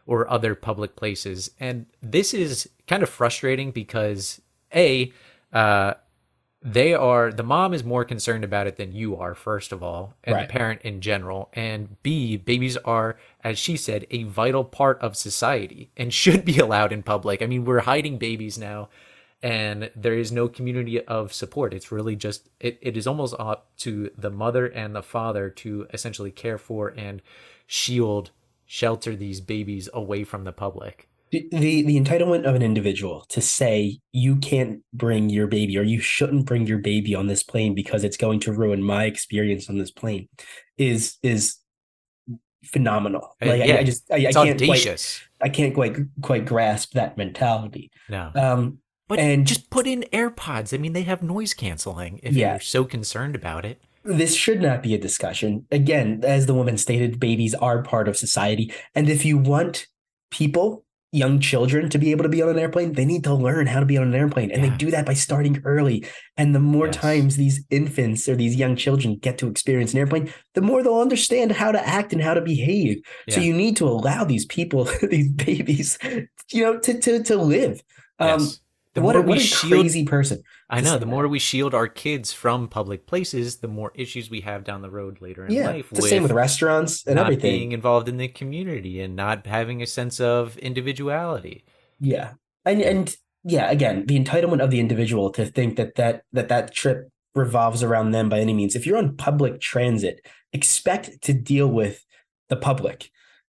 or 0.06 0.30
other 0.30 0.54
public 0.54 0.96
places. 0.96 1.50
And 1.58 1.86
this 2.00 2.32
is 2.32 2.68
kind 2.86 3.02
of 3.02 3.08
frustrating 3.08 3.70
because 3.70 4.40
a 4.74 5.12
uh, 5.52 5.94
they 6.62 6.94
are 6.94 7.30
the 7.30 7.44
mom 7.44 7.72
is 7.72 7.84
more 7.84 8.04
concerned 8.04 8.42
about 8.42 8.66
it 8.66 8.76
than 8.76 8.92
you 8.92 9.16
are 9.16 9.34
first 9.34 9.70
of 9.70 9.82
all 9.82 10.14
and 10.24 10.34
right. 10.34 10.48
the 10.48 10.52
parent 10.52 10.82
in 10.82 11.00
general 11.00 11.48
and 11.52 12.02
b 12.02 12.36
babies 12.36 12.76
are 12.78 13.16
as 13.44 13.56
she 13.56 13.76
said 13.76 14.04
a 14.10 14.24
vital 14.24 14.64
part 14.64 14.98
of 15.00 15.16
society 15.16 15.90
and 15.96 16.12
should 16.14 16.44
be 16.44 16.58
allowed 16.58 16.92
in 16.92 17.02
public 17.02 17.40
i 17.40 17.46
mean 17.46 17.64
we're 17.64 17.80
hiding 17.80 18.18
babies 18.18 18.58
now 18.58 18.88
and 19.42 19.90
there 19.94 20.14
is 20.14 20.32
no 20.32 20.48
community 20.48 21.00
of 21.02 21.32
support 21.32 21.72
it's 21.72 21.92
really 21.92 22.16
just 22.16 22.48
it, 22.58 22.78
it 22.82 22.96
is 22.96 23.06
almost 23.06 23.34
up 23.38 23.68
to 23.76 24.10
the 24.18 24.30
mother 24.30 24.66
and 24.66 24.94
the 24.94 25.02
father 25.02 25.48
to 25.48 25.86
essentially 25.92 26.32
care 26.32 26.58
for 26.58 26.88
and 26.96 27.22
shield 27.66 28.30
shelter 28.66 29.16
these 29.16 29.40
babies 29.40 29.88
away 29.94 30.24
from 30.24 30.44
the 30.44 30.52
public 30.52 31.08
the, 31.30 31.82
the 31.82 32.00
entitlement 32.00 32.44
of 32.44 32.54
an 32.54 32.62
individual 32.62 33.26
to 33.28 33.40
say 33.40 33.98
you 34.12 34.36
can't 34.36 34.80
bring 34.92 35.28
your 35.28 35.46
baby 35.46 35.76
or 35.76 35.82
you 35.82 36.00
shouldn't 36.00 36.46
bring 36.46 36.66
your 36.66 36.78
baby 36.78 37.14
on 37.14 37.26
this 37.26 37.42
plane 37.42 37.74
because 37.74 38.04
it's 38.04 38.16
going 38.16 38.40
to 38.40 38.52
ruin 38.52 38.82
my 38.82 39.04
experience 39.04 39.68
on 39.68 39.78
this 39.78 39.90
plane 39.90 40.28
is 40.78 41.16
is 41.22 41.56
phenomenal. 42.64 43.36
Uh, 43.42 43.46
like 43.46 43.64
yeah, 43.64 43.74
I, 43.74 43.78
I, 43.78 43.84
just 43.84 44.10
I, 44.10 44.16
I 44.16 44.32
can't 44.32 44.50
audacious. 44.50 45.20
Quite, 45.38 45.46
I 45.46 45.52
can't 45.52 45.74
quite 45.74 45.96
quite 46.22 46.46
grasp 46.46 46.92
that 46.92 47.16
mentality. 47.16 47.90
No. 48.08 48.30
Um 48.34 48.78
but 49.08 49.18
and 49.18 49.46
just 49.46 49.70
put 49.70 49.86
in 49.86 50.04
AirPods. 50.12 50.74
I 50.74 50.78
mean, 50.78 50.92
they 50.92 51.02
have 51.02 51.22
noise 51.22 51.54
canceling 51.54 52.18
if 52.22 52.34
yeah. 52.34 52.52
you're 52.52 52.60
so 52.60 52.84
concerned 52.84 53.36
about 53.36 53.64
it. 53.64 53.80
This 54.06 54.34
should 54.34 54.62
not 54.62 54.82
be 54.82 54.94
a 54.94 54.98
discussion. 54.98 55.66
Again, 55.70 56.20
as 56.24 56.46
the 56.46 56.54
woman 56.54 56.78
stated, 56.78 57.20
babies 57.20 57.54
are 57.54 57.82
part 57.82 58.08
of 58.08 58.16
society. 58.16 58.72
And 58.94 59.08
if 59.08 59.24
you 59.24 59.38
want 59.38 59.86
people 60.30 60.84
young 61.12 61.40
children 61.40 61.88
to 61.88 61.98
be 61.98 62.10
able 62.10 62.22
to 62.22 62.28
be 62.28 62.42
on 62.42 62.50
an 62.50 62.58
airplane, 62.58 62.92
they 62.92 63.04
need 63.04 63.24
to 63.24 63.32
learn 63.32 63.66
how 63.66 63.80
to 63.80 63.86
be 63.86 63.96
on 63.96 64.08
an 64.08 64.14
airplane. 64.14 64.50
And 64.50 64.62
yeah. 64.62 64.70
they 64.70 64.76
do 64.76 64.90
that 64.90 65.06
by 65.06 65.14
starting 65.14 65.62
early. 65.64 66.04
And 66.36 66.54
the 66.54 66.60
more 66.60 66.86
yes. 66.86 66.96
times 66.96 67.36
these 67.36 67.64
infants 67.70 68.28
or 68.28 68.36
these 68.36 68.56
young 68.56 68.76
children 68.76 69.16
get 69.16 69.38
to 69.38 69.48
experience 69.48 69.92
an 69.92 70.00
airplane, 70.00 70.32
the 70.54 70.60
more 70.60 70.82
they'll 70.82 71.00
understand 71.00 71.52
how 71.52 71.72
to 71.72 71.88
act 71.88 72.12
and 72.12 72.20
how 72.20 72.34
to 72.34 72.42
behave. 72.42 72.98
Yeah. 73.26 73.36
So 73.36 73.40
you 73.40 73.54
need 73.54 73.76
to 73.78 73.86
allow 73.86 74.24
these 74.24 74.44
people, 74.46 74.84
these 75.10 75.30
babies, 75.30 75.98
you 76.52 76.62
know, 76.62 76.78
to 76.80 77.00
to 77.00 77.22
to 77.22 77.36
live. 77.36 77.82
Um, 78.18 78.40
yes. 78.40 78.60
The 78.94 79.02
what, 79.02 79.14
a, 79.14 79.20
what 79.20 79.36
a 79.36 79.40
shield, 79.40 79.72
crazy 79.72 80.04
person. 80.04 80.42
I 80.68 80.80
know. 80.80 80.94
The 80.94 81.00
that. 81.00 81.06
more 81.06 81.28
we 81.28 81.38
shield 81.38 81.74
our 81.74 81.86
kids 81.86 82.32
from 82.32 82.68
public 82.68 83.06
places, 83.06 83.58
the 83.58 83.68
more 83.68 83.92
issues 83.94 84.30
we 84.30 84.40
have 84.40 84.64
down 84.64 84.82
the 84.82 84.90
road 84.90 85.20
later 85.20 85.46
in 85.46 85.52
yeah, 85.52 85.68
life. 85.68 85.90
the 85.90 86.02
same 86.02 86.24
with 86.24 86.32
restaurants 86.32 87.06
and 87.06 87.16
not 87.16 87.26
everything. 87.26 87.52
Being 87.52 87.72
involved 87.72 88.08
in 88.08 88.16
the 88.16 88.28
community 88.28 89.00
and 89.00 89.14
not 89.14 89.46
having 89.46 89.80
a 89.80 89.86
sense 89.86 90.18
of 90.20 90.56
individuality. 90.58 91.64
Yeah, 92.00 92.32
and 92.64 92.82
and 92.82 93.16
yeah, 93.44 93.70
again, 93.70 94.06
the 94.06 94.22
entitlement 94.22 94.62
of 94.62 94.70
the 94.70 94.80
individual 94.80 95.30
to 95.30 95.46
think 95.46 95.76
that 95.76 95.94
that 95.94 96.22
that 96.32 96.48
that 96.48 96.74
trip 96.74 97.10
revolves 97.36 97.84
around 97.84 98.10
them 98.10 98.28
by 98.28 98.40
any 98.40 98.52
means. 98.52 98.74
If 98.74 98.86
you're 98.86 98.98
on 98.98 99.16
public 99.16 99.60
transit, 99.60 100.26
expect 100.52 101.22
to 101.22 101.32
deal 101.32 101.68
with 101.68 102.04
the 102.48 102.56
public, 102.56 103.10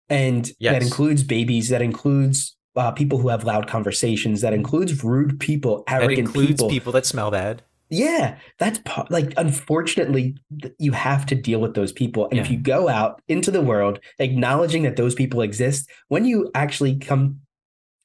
and 0.08 0.50
yes. 0.58 0.72
that 0.72 0.82
includes 0.82 1.22
babies. 1.22 1.68
That 1.68 1.82
includes 1.82 2.56
uh, 2.76 2.90
people 2.92 3.18
who 3.18 3.28
have 3.28 3.44
loud 3.44 3.66
conversations. 3.66 4.40
That 4.40 4.52
includes 4.52 5.02
rude 5.04 5.38
people, 5.40 5.84
arrogant 5.88 6.16
that 6.16 6.18
includes 6.18 6.50
people. 6.52 6.68
people 6.68 6.92
that 6.92 7.06
smell 7.06 7.30
bad. 7.30 7.62
Yeah, 7.92 8.38
that's 8.58 8.80
like 9.10 9.34
unfortunately 9.36 10.38
you 10.78 10.92
have 10.92 11.26
to 11.26 11.34
deal 11.34 11.60
with 11.60 11.74
those 11.74 11.92
people. 11.92 12.24
And 12.30 12.36
yeah. 12.36 12.42
if 12.42 12.50
you 12.50 12.56
go 12.56 12.88
out 12.88 13.20
into 13.28 13.50
the 13.50 13.60
world 13.60 14.00
acknowledging 14.18 14.84
that 14.84 14.96
those 14.96 15.14
people 15.14 15.42
exist, 15.42 15.90
when 16.08 16.24
you 16.24 16.50
actually 16.54 16.96
come 16.96 17.40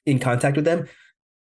in 0.04 0.18
contact 0.18 0.56
with 0.56 0.66
them, 0.66 0.86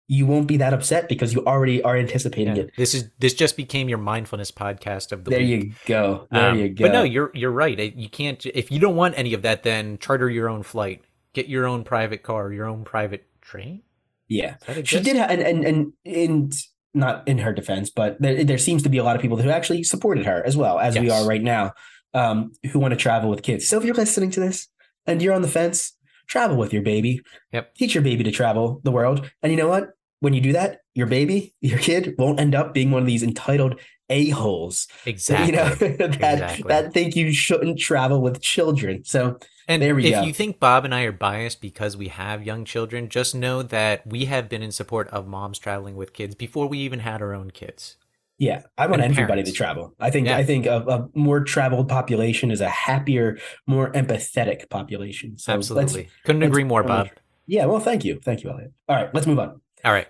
you 0.09 0.27
won't 0.27 0.47
be 0.47 0.59
that 0.59 0.75
upset 0.75 1.09
because 1.09 1.33
you 1.33 1.43
already 1.47 1.83
are 1.83 1.97
anticipating 1.97 2.57
yeah. 2.57 2.65
it. 2.65 2.73
This 2.77 2.93
is 2.93 3.09
this 3.19 3.33
just 3.33 3.57
became 3.57 3.89
your 3.89 3.97
mindfulness 3.97 4.51
podcast 4.51 5.13
of 5.13 5.25
the 5.25 5.31
there 5.31 5.41
week. 5.41 5.65
you 5.65 5.73
go. 5.87 6.29
There 6.31 6.51
um, 6.51 6.59
you 6.59 6.69
go. 6.69 6.85
But 6.85 6.93
no, 6.93 7.03
you're 7.03 7.31
you're 7.33 7.51
right. 7.51 7.79
You 7.97 8.11
can't 8.11 8.45
if 8.45 8.71
you 8.71 8.79
don't 8.79 8.97
want 8.97 9.15
any 9.17 9.33
of 9.33 9.41
that, 9.41 9.63
then 9.63 9.97
charter 9.97 10.29
your 10.29 10.51
own 10.51 10.63
flight 10.63 11.03
get 11.35 11.49
your 11.49 11.67
own 11.67 11.85
private 11.85 12.23
car, 12.23 12.53
your 12.53 12.67
own 12.67 12.85
private 12.85 13.27
train. 13.43 13.83
Yeah, 14.29 14.57
she 14.85 15.01
did, 15.01 15.17
and 15.17 15.43
and 15.43 15.65
and 15.65 15.93
and 16.07 16.55
not 16.95 17.27
in 17.29 17.39
her 17.39 17.53
defense, 17.53 17.91
but 17.91 18.21
there, 18.21 18.43
there 18.45 18.59
seems 18.59 18.83
to 18.85 18.89
be 18.89 18.99
a 18.99 19.05
lot 19.05 19.17
of 19.17 19.23
people 19.23 19.37
who 19.37 19.51
actually 19.51 19.83
supported 19.83 20.25
her 20.25 20.43
as 20.47 20.57
well 20.57 20.79
as 20.79 20.95
yes. 20.95 21.03
we 21.03 21.11
are 21.11 21.27
right 21.27 21.43
now, 21.43 21.73
um, 22.15 22.53
who 22.73 22.79
want 22.79 22.93
to 22.93 22.97
travel 22.97 23.29
with 23.29 23.43
kids. 23.43 23.69
So 23.69 23.77
if 23.77 23.85
you're 23.85 23.95
listening 23.95 24.31
to 24.31 24.41
this 24.41 24.69
and 25.07 25.21
you're 25.21 25.35
on 25.35 25.43
the 25.43 25.49
fence, 25.49 25.93
travel 26.27 26.57
with 26.57 26.73
your 26.73 26.83
baby. 26.83 27.21
Yep. 27.53 27.75
Teach 27.75 27.95
your 27.95 28.03
baby 28.03 28.25
to 28.25 28.31
travel 28.31 28.81
the 28.85 28.93
world, 28.93 29.31
and 29.43 29.53
you 29.53 29.59
know 29.59 29.69
what? 29.69 29.91
When 30.21 30.33
you 30.33 30.41
do 30.41 30.53
that, 30.53 30.79
your 30.95 31.07
baby, 31.07 31.55
your 31.61 31.79
kid 31.79 32.15
won't 32.17 32.41
end 32.41 32.55
up 32.55 32.73
being 32.73 32.91
one 32.91 33.03
of 33.03 33.07
these 33.07 33.23
entitled 33.23 33.79
a 34.09 34.31
holes. 34.31 34.87
Exactly. 35.05 35.47
you 35.49 35.53
know 35.53 35.75
that 35.75 36.15
exactly. 36.15 36.69
that 36.69 36.93
think 36.93 37.17
you 37.17 37.33
shouldn't 37.33 37.79
travel 37.79 38.23
with 38.23 38.41
children. 38.41 39.05
So 39.05 39.39
and 39.69 39.81
there 39.83 39.95
we 39.95 40.07
if 40.07 40.15
go. 40.15 40.23
you 40.23 40.33
think 40.33 40.59
Bob 40.61 40.85
and 40.85 40.95
I 40.95 41.03
are 41.03 41.13
biased 41.13 41.61
because 41.61 41.97
we 41.97 42.09
have 42.09 42.45
young 42.45 42.65
children, 42.65 43.09
just 43.09 43.35
know 43.35 43.63
that 43.63 44.07
we 44.07 44.27
have 44.27 44.49
been 44.49 44.63
in 44.63 44.73
support 44.73 45.09
of 45.09 45.27
moms 45.27 45.59
traveling 45.59 45.97
with 45.97 46.13
kids 46.13 46.35
before 46.35 46.67
we 46.69 46.79
even 46.79 47.01
had 47.01 47.23
our 47.23 47.33
own 47.35 47.51
kids. 47.51 47.97
Yeah, 48.37 48.63
I 48.77 48.89
want 48.89 49.01
everybody 49.01 49.27
parents. 49.27 49.51
to 49.53 49.57
travel. 49.57 49.95
I 50.01 50.11
think 50.11 50.27
Yeah. 50.27 50.37
I 50.37 50.43
think 50.45 50.67
a, 50.67 50.79
a 50.81 51.09
more 51.15 51.41
traveled 51.45 51.89
population 51.89 52.51
is 52.51 52.61
a 52.61 52.69
happier, 52.69 53.39
more 53.67 53.93
empathetic 53.93 54.69
population. 54.71 55.39
So 55.39 55.53
let's- 55.55 55.71
Absolutely. 55.71 56.09
Couldn't 56.25 56.41
let's- 56.41 56.51
agree 56.51 56.65
more, 56.65 56.83
Bob. 56.83 57.09
yeah, 57.47 57.67
well, 57.67 57.79
thank 57.81 58.05
you, 58.05 58.19
thank 58.25 58.43
you, 58.43 58.51
Elliot. 58.51 58.73
All 58.89 58.97
right, 58.97 59.15
let's 59.15 59.27
move 59.27 59.39
on. 59.39 59.61
All 59.85 59.93
right. 59.93 60.09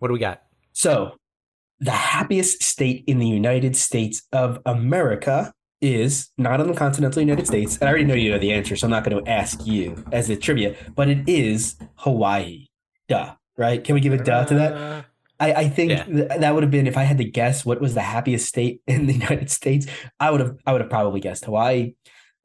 What 0.00 0.08
do 0.08 0.14
we 0.14 0.20
got? 0.20 0.42
So, 0.72 1.16
the 1.80 1.90
happiest 1.92 2.62
state 2.62 3.04
in 3.06 3.18
the 3.20 3.26
United 3.26 3.74
States 3.76 4.22
of 4.32 4.60
America 4.66 5.52
is 5.80 6.30
not 6.38 6.60
on 6.60 6.66
the 6.68 6.74
continental 6.74 7.20
United 7.22 7.46
States. 7.46 7.76
And 7.78 7.84
I 7.88 7.90
already 7.90 8.04
know 8.04 8.14
you 8.14 8.30
know 8.32 8.38
the 8.38 8.52
answer, 8.52 8.76
so 8.76 8.86
I'm 8.86 8.90
not 8.90 9.04
going 9.04 9.22
to 9.24 9.30
ask 9.30 9.66
you 9.66 10.02
as 10.12 10.28
a 10.30 10.36
trivia, 10.36 10.74
but 10.94 11.08
it 11.08 11.28
is 11.28 11.76
Hawaii. 11.96 12.66
Duh. 13.08 13.34
Right? 13.56 13.82
Can 13.82 13.94
we 13.94 14.00
give 14.00 14.12
a 14.12 14.18
duh 14.22 14.44
to 14.44 14.54
that? 14.54 14.72
Uh, 14.72 15.02
I, 15.40 15.52
I 15.54 15.68
think 15.68 15.90
Yeah. 15.90 16.04
th- 16.04 16.28
that 16.40 16.54
would 16.54 16.62
have 16.62 16.70
been 16.70 16.86
if 16.86 16.96
I 16.96 17.02
had 17.04 17.18
to 17.18 17.24
guess 17.24 17.64
what 17.64 17.80
was 17.80 17.94
the 17.94 18.00
happiest 18.00 18.48
state 18.48 18.82
in 18.86 19.06
the 19.06 19.12
United 19.14 19.50
States. 19.50 19.86
I 20.20 20.30
would 20.30 20.40
have 20.40 20.56
I 20.66 20.72
would 20.72 20.80
have 20.80 20.90
probably 20.90 21.20
guessed 21.20 21.44
Hawaii. 21.44 21.94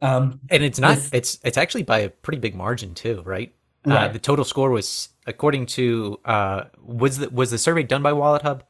Um, 0.01 0.39
and 0.49 0.63
it's 0.63 0.79
not. 0.79 0.95
With- 0.95 1.13
It's 1.13 1.39
it's 1.43 1.57
actually 1.57 1.83
by 1.83 1.99
a 1.99 2.09
pretty 2.09 2.39
big 2.39 2.55
margin 2.55 2.93
too, 2.93 3.21
right? 3.25 3.53
Uh, 3.85 3.91
Right. 3.91 4.13
the 4.13 4.19
total 4.19 4.45
score 4.45 4.69
was 4.69 5.09
according 5.27 5.65
to 5.67 6.19
uh 6.25 6.63
was 6.81 7.17
the 7.17 7.29
was 7.29 7.51
the 7.51 7.57
survey 7.57 7.83
done 7.83 8.01
by 8.03 8.13
Wallet 8.13 8.41
Hub? 8.43 8.63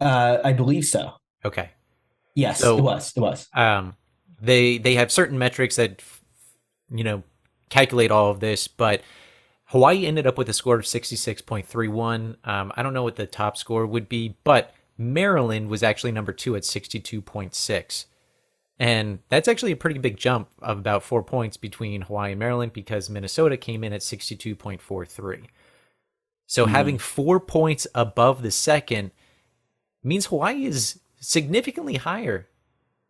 uh, 0.00 0.38
I 0.44 0.52
believe 0.52 0.84
so. 0.84 1.12
Okay. 1.44 1.70
Yes, 2.34 2.60
So- 2.60 2.78
it 2.78 2.82
was. 2.82 3.12
It 3.16 3.20
was. 3.20 3.48
um, 3.54 3.96
they 4.40 4.78
they 4.78 4.94
have 4.96 5.10
certain 5.12 5.38
metrics 5.38 5.76
that 5.76 6.02
you 6.90 7.04
know 7.04 7.22
calculate 7.70 8.10
all 8.10 8.30
of 8.30 8.40
this, 8.40 8.68
but 8.68 9.02
Hawaii 9.66 10.06
ended 10.06 10.26
up 10.26 10.36
with 10.36 10.48
a 10.48 10.52
score 10.52 10.76
of 10.78 10.86
sixty 10.86 11.16
six 11.16 11.40
point 11.40 11.66
three 11.66 11.88
one. 11.88 12.36
Um, 12.44 12.72
I 12.76 12.82
don't 12.82 12.92
know 12.94 13.02
what 13.04 13.16
the 13.16 13.26
top 13.26 13.56
score 13.56 13.86
would 13.86 14.08
be, 14.08 14.36
but 14.44 14.74
Maryland 14.98 15.68
was 15.68 15.82
actually 15.82 16.12
number 16.12 16.32
two 16.32 16.56
at 16.56 16.64
sixty 16.64 17.00
two 17.00 17.22
point 17.22 17.54
six. 17.54 18.06
And 18.76 19.20
that's 19.28 19.46
actually 19.46 19.70
a 19.70 19.76
pretty 19.76 20.00
big 20.00 20.16
jump 20.16 20.48
of 20.60 20.78
about 20.78 21.04
four 21.04 21.22
points 21.22 21.56
between 21.56 22.02
Hawaii 22.02 22.32
and 22.32 22.40
Maryland 22.40 22.72
because 22.72 23.08
Minnesota 23.08 23.56
came 23.56 23.84
in 23.84 23.92
at 23.92 24.00
62.43. 24.00 25.44
So 26.48 26.66
Hmm. 26.66 26.70
having 26.72 26.98
four 26.98 27.38
points 27.38 27.86
above 27.94 28.42
the 28.42 28.50
second 28.50 29.12
means 30.02 30.26
Hawaii 30.26 30.64
is 30.64 30.98
significantly 31.24 31.94
higher, 31.96 32.48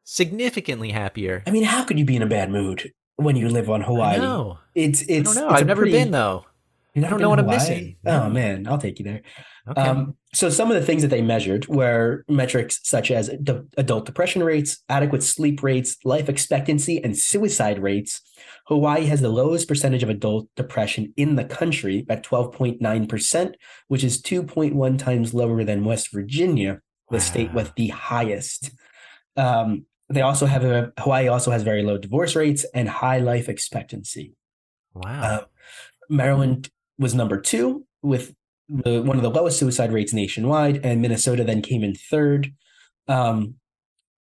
significantly 0.05 0.91
happier. 0.91 1.43
I 1.47 1.51
mean, 1.51 1.65
how 1.65 1.85
could 1.85 1.99
you 1.99 2.05
be 2.05 2.17
in 2.17 2.23
a 2.23 2.27
bad 2.27 2.51
mood 2.51 2.93
when 3.17 3.37
you 3.37 3.49
live 3.49 3.69
on 3.71 3.83
Hawaii? 3.83 4.19
No, 4.19 4.59
It's 4.75 5.03
it's. 5.03 5.31
I 5.31 5.35
don't 5.35 5.35
know. 5.35 5.51
it's 5.51 5.61
I've 5.61 5.67
never 5.67 5.83
pretty- 5.83 5.93
been 5.99 6.11
though. 6.11 6.45
I 6.97 7.01
don't 7.01 7.21
know 7.21 7.29
what 7.29 7.37
to 7.37 7.43
I'm 7.43 7.49
Hawaii? 7.49 7.59
missing. 7.59 7.97
Oh 8.07 8.29
man, 8.31 8.69
I'll 8.69 8.79
take 8.79 9.01
you 9.01 9.05
there. 9.05 9.23
Okay. 9.69 9.81
Um, 9.81 10.15
so 10.33 10.49
some 10.49 10.71
of 10.71 10.77
the 10.79 10.87
things 10.87 11.03
that 11.03 11.09
they 11.09 11.23
measured 11.23 11.67
were 11.67 12.25
metrics 12.29 12.79
such 12.85 13.11
as 13.11 13.31
d- 13.43 13.63
adult 13.77 14.07
depression 14.07 14.45
rates, 14.45 14.79
adequate 14.89 15.25
sleep 15.25 15.61
rates, 15.65 15.97
life 16.05 16.29
expectancy, 16.29 17.03
and 17.03 17.19
suicide 17.19 17.81
rates. 17.81 18.21
Hawaii 18.69 19.07
has 19.07 19.21
the 19.23 19.29
lowest 19.29 19.67
percentage 19.67 20.05
of 20.05 20.09
adult 20.09 20.49
depression 20.55 21.13
in 21.17 21.35
the 21.35 21.45
country 21.45 22.07
at 22.09 22.23
12.9%, 22.25 23.55
which 23.89 24.05
is 24.05 24.23
2.1 24.23 24.97
times 24.97 25.35
lower 25.35 25.65
than 25.65 25.85
West 25.85 26.13
Virginia, 26.13 26.81
the 27.11 27.21
state 27.21 27.53
with 27.53 27.73
the 27.77 27.89
highest. 27.89 28.71
Um, 29.37 29.87
they 30.09 30.21
also 30.21 30.47
have 30.47 30.65
a 30.65 30.93
Hawaii 30.99 31.29
also 31.29 31.51
has 31.51 31.63
very 31.63 31.83
low 31.83 31.99
divorce 31.99 32.37
rates 32.37 32.65
and 32.75 32.89
high 32.89 33.19
life 33.19 33.49
expectancy. 33.49 34.35
wow. 34.95 35.23
Uh, 35.23 35.45
Maryland 36.11 36.71
was 36.99 37.15
number 37.15 37.41
two 37.41 37.87
with 38.03 38.35
the, 38.69 39.03
one 39.03 39.17
of 39.17 39.23
the 39.23 39.31
lowest 39.31 39.59
suicide 39.59 39.93
rates 39.93 40.13
nationwide, 40.13 40.85
and 40.85 41.01
Minnesota 41.03 41.45
then 41.45 41.63
came 41.63 41.83
in 41.83 41.95
third. 41.95 42.53
Um, 43.09 43.55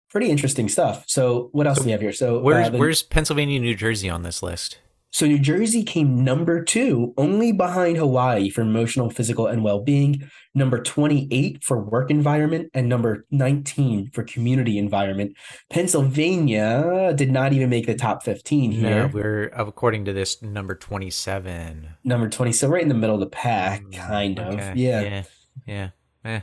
pretty 0.09 0.29
interesting 0.29 0.69
stuff. 0.69 1.03
So, 1.07 1.49
what 1.51 1.67
else 1.67 1.77
So 1.77 1.83
do 1.83 1.85
we 1.87 1.91
have 1.91 2.01
here? 2.01 2.13
So, 2.13 2.39
where's 2.39 2.67
uh, 2.67 2.69
the- 2.71 2.77
where's 2.77 3.03
Pennsylvania, 3.03 3.59
New 3.59 3.75
Jersey 3.75 4.09
on 4.09 4.23
this 4.23 4.41
list? 4.43 4.79
So 5.11 5.25
New 5.27 5.39
Jersey 5.39 5.83
came 5.83 6.23
number 6.23 6.63
two, 6.63 7.13
only 7.17 7.51
behind 7.51 7.97
Hawaii 7.97 8.49
for 8.49 8.61
emotional, 8.61 9.09
physical, 9.09 9.45
and 9.47 9.63
well-being. 9.63 10.29
Number 10.55 10.81
twenty-eight 10.81 11.63
for 11.63 11.81
work 11.81 12.09
environment, 12.11 12.69
and 12.73 12.89
number 12.89 13.25
nineteen 13.31 14.09
for 14.13 14.23
community 14.23 14.77
environment. 14.77 15.35
Pennsylvania 15.69 17.13
did 17.15 17.31
not 17.31 17.53
even 17.53 17.69
make 17.69 17.85
the 17.87 17.95
top 17.95 18.23
fifteen 18.23 18.71
No, 18.81 18.87
here. 18.89 19.07
we're 19.13 19.43
according 19.55 20.05
to 20.05 20.13
this 20.13 20.41
number 20.41 20.75
twenty-seven. 20.75 21.89
number 22.03 22.27
twenty, 22.29 22.51
so 22.51 22.67
right 22.67 22.81
in 22.81 22.89
the 22.89 22.95
middle 22.95 23.15
of 23.15 23.21
the 23.21 23.27
pack, 23.27 23.81
Mm, 23.83 23.93
kind 23.93 24.39
of. 24.39 24.53
okay, 24.55 24.73
Yeah. 24.75 25.01
yeah, 25.01 25.23
yeah. 25.65 25.89
Eh. 26.25 26.39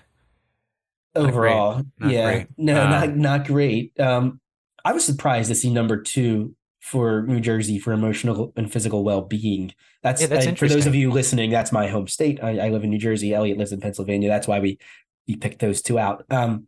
Not 1.14 1.26
overall. 1.31 1.83
Not 1.98 2.11
yeah, 2.12 2.33
great. 2.33 2.46
no, 2.57 2.81
Uh, 2.81 2.88
not 2.90 3.16
not 3.16 3.46
great. 3.46 3.98
Um, 4.00 4.40
I 4.85 4.92
was 4.92 5.04
surprised 5.04 5.48
to 5.48 5.54
see 5.54 5.70
number 5.72 6.00
two 6.00 6.54
for 6.81 7.23
New 7.23 7.41
Jersey 7.41 7.79
for 7.79 7.93
emotional 7.93 8.53
and 8.57 8.73
physical 8.73 9.05
well 9.05 9.23
being. 9.23 9.73
That's, 10.03 10.21
Yeah, 10.21 10.29
that's 10.29 10.59
for 10.59 10.69
those 10.69 10.87
of 10.87 10.95
you 10.95 11.11
listening. 11.11 11.51
That's 11.51 11.73
my 11.73 11.88
home 11.88 12.07
state. 12.09 12.38
I, 12.43 12.67
I 12.67 12.69
live 12.71 12.85
in 12.85 12.91
New 12.91 12.99
Jersey. 12.99 13.35
Elliot 13.35 13.59
lives 13.59 13.73
in 13.73 13.81
Pennsylvania. 13.81 14.29
That's 14.29 14.47
why 14.49 14.61
we 14.61 14.79
we 15.27 15.37
picked 15.37 15.59
those 15.61 15.83
two 15.83 15.99
out. 15.99 16.25
Um, 16.31 16.67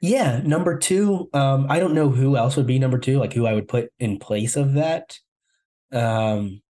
yeah, 0.00 0.40
number 0.44 0.78
two. 0.78 1.28
Um, 1.32 1.66
I 1.68 1.78
don't 1.78 1.94
know 1.94 2.10
who 2.10 2.36
else 2.36 2.56
would 2.56 2.66
be 2.66 2.78
number 2.78 2.98
two. 2.98 3.18
Like 3.18 3.32
who 3.32 3.46
I 3.46 3.54
would 3.54 3.68
put 3.68 3.90
in 3.98 4.18
place 4.18 4.56
of 4.56 4.74
that. 4.74 5.18
Um, 5.92 6.60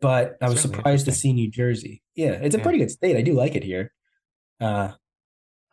but 0.00 0.36
I 0.42 0.48
was 0.48 0.60
Certainly 0.60 0.76
surprised 0.78 1.04
to 1.06 1.12
see 1.12 1.32
New 1.32 1.50
Jersey. 1.50 2.02
Yeah, 2.14 2.32
it's 2.32 2.54
a 2.54 2.58
Yeah. 2.58 2.64
pretty 2.64 2.78
good 2.78 2.90
state. 2.90 3.16
I 3.16 3.22
do 3.22 3.32
like 3.34 3.54
it 3.54 3.64
here. 3.64 3.92
Uh, 4.60 4.92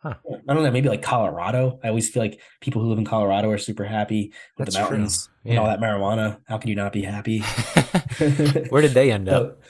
Huh. 0.04 0.14
I 0.48 0.52
don't 0.52 0.62
know, 0.62 0.70
maybe 0.70 0.90
like 0.90 1.00
Colorado. 1.02 1.80
I 1.82 1.88
always 1.88 2.10
feel 2.10 2.22
like 2.22 2.38
people 2.60 2.82
who 2.82 2.88
live 2.90 2.98
in 2.98 3.06
Colorado 3.06 3.50
are 3.50 3.56
super 3.58 3.84
happy 3.84 4.34
with 4.58 4.66
That's 4.66 4.76
the 4.76 4.82
mountains 4.82 5.30
and 5.46 5.58
all 5.58 5.64
that 5.66 5.80
marijuana. 5.80 6.40
How 6.46 6.58
can 6.58 6.68
you 6.68 6.76
not 6.76 6.92
be 6.92 7.02
happy? 7.02 7.38
Where 8.68 8.82
did 8.82 8.92
they 8.92 9.10
end 9.10 9.30
up? 9.30 9.62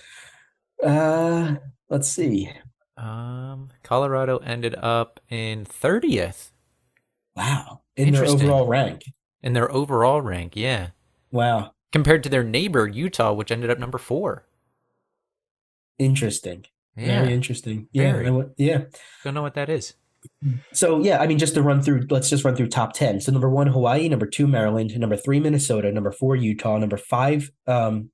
Uh, 0.84 1.54
let's 1.88 2.08
see. 2.08 2.50
Um, 2.96 3.70
Colorado 3.84 4.38
ended 4.38 4.74
up 4.74 5.20
in 5.28 5.64
thirtieth 5.64 6.50
Wow, 7.36 7.82
in 7.96 8.12
their 8.12 8.24
overall 8.24 8.66
rank. 8.66 9.04
in 9.42 9.52
their 9.52 9.70
overall 9.70 10.20
rank. 10.20 10.54
Yeah, 10.56 10.88
Wow, 11.30 11.74
compared 11.92 12.22
to 12.24 12.28
their 12.28 12.44
neighbor 12.44 12.88
Utah, 12.88 13.32
which 13.32 13.52
ended 13.52 13.70
up 13.70 13.78
number 13.78 13.98
four. 13.98 14.46
interesting. 15.98 16.64
Yeah, 16.96 17.22
Very 17.22 17.34
interesting. 17.34 17.88
Yeah, 17.92 18.12
Very. 18.12 18.44
Yeah. 18.56 18.82
don't 19.24 19.34
know 19.34 19.42
what 19.42 19.54
that 19.54 19.68
is. 19.68 19.94
So 20.72 21.00
yeah, 21.00 21.18
I 21.20 21.26
mean, 21.26 21.38
just 21.38 21.54
to 21.54 21.62
run 21.62 21.82
through, 21.82 22.06
let's 22.10 22.30
just 22.30 22.44
run 22.44 22.54
through 22.56 22.68
top 22.68 22.92
ten. 22.92 23.20
So 23.20 23.32
number 23.32 23.48
one, 23.48 23.66
Hawaii. 23.66 24.08
Number 24.08 24.26
two, 24.26 24.46
Maryland. 24.46 24.98
Number 24.98 25.16
three, 25.16 25.40
Minnesota. 25.40 25.90
Number 25.92 26.12
four, 26.12 26.36
Utah. 26.36 26.78
Number 26.78 26.96
five, 26.96 27.50
um, 27.66 28.10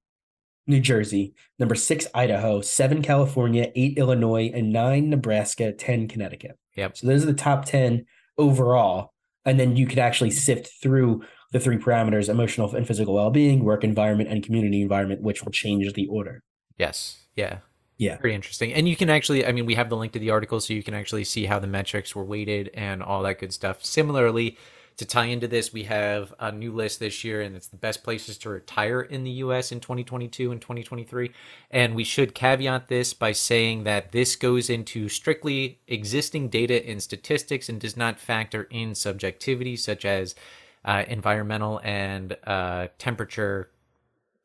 New 0.66 0.80
Jersey. 0.80 1.34
Number 1.58 1.74
six, 1.74 2.06
Idaho. 2.14 2.60
Seven, 2.60 3.02
California. 3.02 3.72
Eight, 3.74 3.98
Illinois, 3.98 4.50
and 4.54 4.72
nine, 4.72 5.10
Nebraska. 5.10 5.72
Ten, 5.72 6.08
Connecticut. 6.08 6.58
Yep. 6.76 6.96
So 6.96 7.06
those 7.06 7.24
are 7.24 7.26
the 7.26 7.34
top 7.34 7.64
ten 7.64 8.06
overall, 8.38 9.12
and 9.44 9.58
then 9.58 9.76
you 9.76 9.86
could 9.86 9.98
actually 9.98 10.30
sift 10.30 10.70
through 10.82 11.22
the 11.52 11.60
three 11.60 11.78
parameters: 11.78 12.28
emotional 12.28 12.74
and 12.74 12.86
physical 12.86 13.14
well-being, 13.14 13.64
work 13.64 13.82
environment, 13.84 14.30
and 14.30 14.44
community 14.44 14.82
environment, 14.82 15.22
which 15.22 15.44
will 15.44 15.52
change 15.52 15.92
the 15.92 16.06
order. 16.06 16.42
Yes. 16.78 17.26
Yeah. 17.36 17.58
Yeah. 18.00 18.16
Very 18.16 18.34
interesting. 18.34 18.72
And 18.72 18.88
you 18.88 18.96
can 18.96 19.10
actually, 19.10 19.44
I 19.44 19.52
mean, 19.52 19.66
we 19.66 19.74
have 19.74 19.90
the 19.90 19.96
link 19.96 20.14
to 20.14 20.18
the 20.18 20.30
article 20.30 20.58
so 20.58 20.72
you 20.72 20.82
can 20.82 20.94
actually 20.94 21.24
see 21.24 21.44
how 21.44 21.58
the 21.58 21.66
metrics 21.66 22.16
were 22.16 22.24
weighted 22.24 22.70
and 22.72 23.02
all 23.02 23.22
that 23.24 23.38
good 23.38 23.52
stuff. 23.52 23.84
Similarly, 23.84 24.56
to 24.96 25.04
tie 25.04 25.26
into 25.26 25.46
this, 25.46 25.70
we 25.70 25.82
have 25.82 26.32
a 26.40 26.50
new 26.50 26.72
list 26.72 26.98
this 26.98 27.24
year, 27.24 27.42
and 27.42 27.54
it's 27.54 27.66
the 27.66 27.76
best 27.76 28.02
places 28.02 28.38
to 28.38 28.48
retire 28.48 29.02
in 29.02 29.24
the 29.24 29.30
US 29.32 29.70
in 29.70 29.80
2022 29.80 30.50
and 30.50 30.62
2023. 30.62 31.30
And 31.70 31.94
we 31.94 32.04
should 32.04 32.34
caveat 32.34 32.88
this 32.88 33.12
by 33.12 33.32
saying 33.32 33.84
that 33.84 34.12
this 34.12 34.34
goes 34.34 34.70
into 34.70 35.10
strictly 35.10 35.80
existing 35.86 36.48
data 36.48 36.82
and 36.88 37.02
statistics 37.02 37.68
and 37.68 37.78
does 37.78 37.98
not 37.98 38.18
factor 38.18 38.62
in 38.70 38.94
subjectivity 38.94 39.76
such 39.76 40.06
as 40.06 40.34
uh, 40.86 41.04
environmental 41.06 41.82
and 41.84 42.38
uh, 42.44 42.86
temperature 42.96 43.68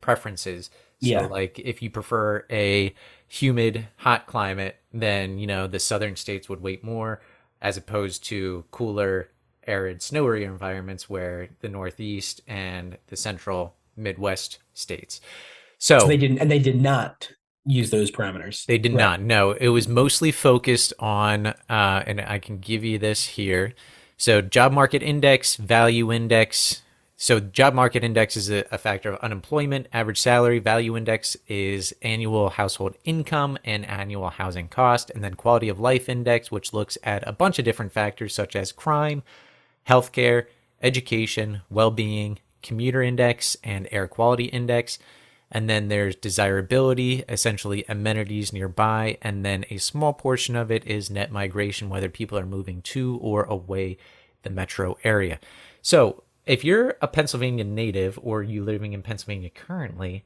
preferences. 0.02 0.68
So 1.00 1.08
Yeah. 1.08 1.26
like 1.26 1.58
if 1.58 1.82
you 1.82 1.90
prefer 1.90 2.44
a 2.50 2.94
humid, 3.28 3.88
hot 3.96 4.26
climate, 4.26 4.76
then 4.92 5.38
you 5.38 5.46
know 5.46 5.66
the 5.66 5.78
southern 5.78 6.16
states 6.16 6.48
would 6.48 6.62
wait 6.62 6.82
more 6.84 7.20
as 7.60 7.76
opposed 7.76 8.24
to 8.24 8.64
cooler, 8.70 9.30
arid, 9.66 10.02
snowy 10.02 10.44
environments 10.44 11.08
where 11.10 11.48
the 11.60 11.68
northeast 11.68 12.40
and 12.46 12.98
the 13.08 13.16
central 13.16 13.74
Midwest 13.96 14.58
states. 14.74 15.20
So, 15.78 15.98
So 16.00 16.06
they 16.08 16.16
didn't, 16.16 16.38
and 16.38 16.50
they 16.50 16.58
did 16.58 16.80
not 16.80 17.30
use 17.64 17.90
those 17.90 18.10
parameters. 18.10 18.66
they 18.66 18.78
did 18.78 18.92
Right. 18.92 18.98
not. 18.98 19.20
No, 19.20 19.52
it 19.52 19.68
was 19.68 19.88
mostly 19.88 20.32
focused 20.32 20.92
on, 20.98 21.46
uh, 21.46 22.02
and 22.06 22.20
I 22.20 22.38
can 22.38 22.58
give 22.58 22.84
you 22.84 22.98
this 22.98 23.24
here. 23.26 23.74
So, 24.16 24.40
job 24.40 24.72
market 24.72 25.02
index, 25.02 25.56
value 25.56 26.12
index, 26.12 26.82
So 27.18 27.40
job 27.40 27.72
market 27.72 28.04
index 28.04 28.36
is 28.36 28.50
a, 28.50 28.64
a, 28.70 28.76
factor 28.76 29.14
of 29.14 29.20
unemployment, 29.20 29.86
average 29.90 30.20
salary, 30.20 30.58
value 30.58 30.98
index 30.98 31.34
is 31.48 31.94
annual 32.02 32.50
household 32.50 32.94
income 33.04 33.56
and 33.64 33.86
annual 33.86 34.28
housing 34.28 34.68
cost, 34.68 35.10
and 35.10 35.24
then 35.24 35.32
quality 35.32 35.70
of 35.70 35.80
life 35.80 36.10
index, 36.10 36.50
which 36.50 36.74
looks 36.74 36.98
at 37.02 37.26
a 37.26 37.32
bunch 37.32 37.58
of 37.58 37.64
different 37.64 37.92
factors 37.92 38.34
such 38.34 38.54
as 38.54 38.70
crime, 38.70 39.22
healthcare, 39.88 40.44
education, 40.82 41.62
well-being, 41.70 42.38
commuter 42.62 43.00
index, 43.00 43.56
and 43.64 43.88
air 43.90 44.06
quality 44.06 44.44
index. 44.44 44.98
And 45.50 45.70
then 45.70 45.88
there's 45.88 46.16
desirability, 46.16 47.24
essentially 47.30 47.86
amenities 47.88 48.52
nearby. 48.52 49.16
And 49.22 49.42
then 49.42 49.64
a 49.70 49.78
small 49.78 50.12
portion 50.12 50.54
of 50.54 50.70
it 50.70 50.84
is 50.84 51.08
net 51.08 51.32
migration, 51.32 51.88
whether 51.88 52.10
people 52.10 52.36
are 52.36 52.44
moving 52.44 52.82
to 52.82 53.16
or 53.22 53.44
away 53.44 53.96
the 54.42 54.50
metro 54.50 54.98
area. 55.02 55.38
So 55.80 56.24
if 56.46 56.64
you're 56.64 56.96
a 57.02 57.08
Pennsylvania 57.08 57.64
native 57.64 58.18
or 58.22 58.42
you 58.42 58.62
living 58.62 58.92
in 58.92 59.02
Pennsylvania 59.02 59.50
currently, 59.50 60.24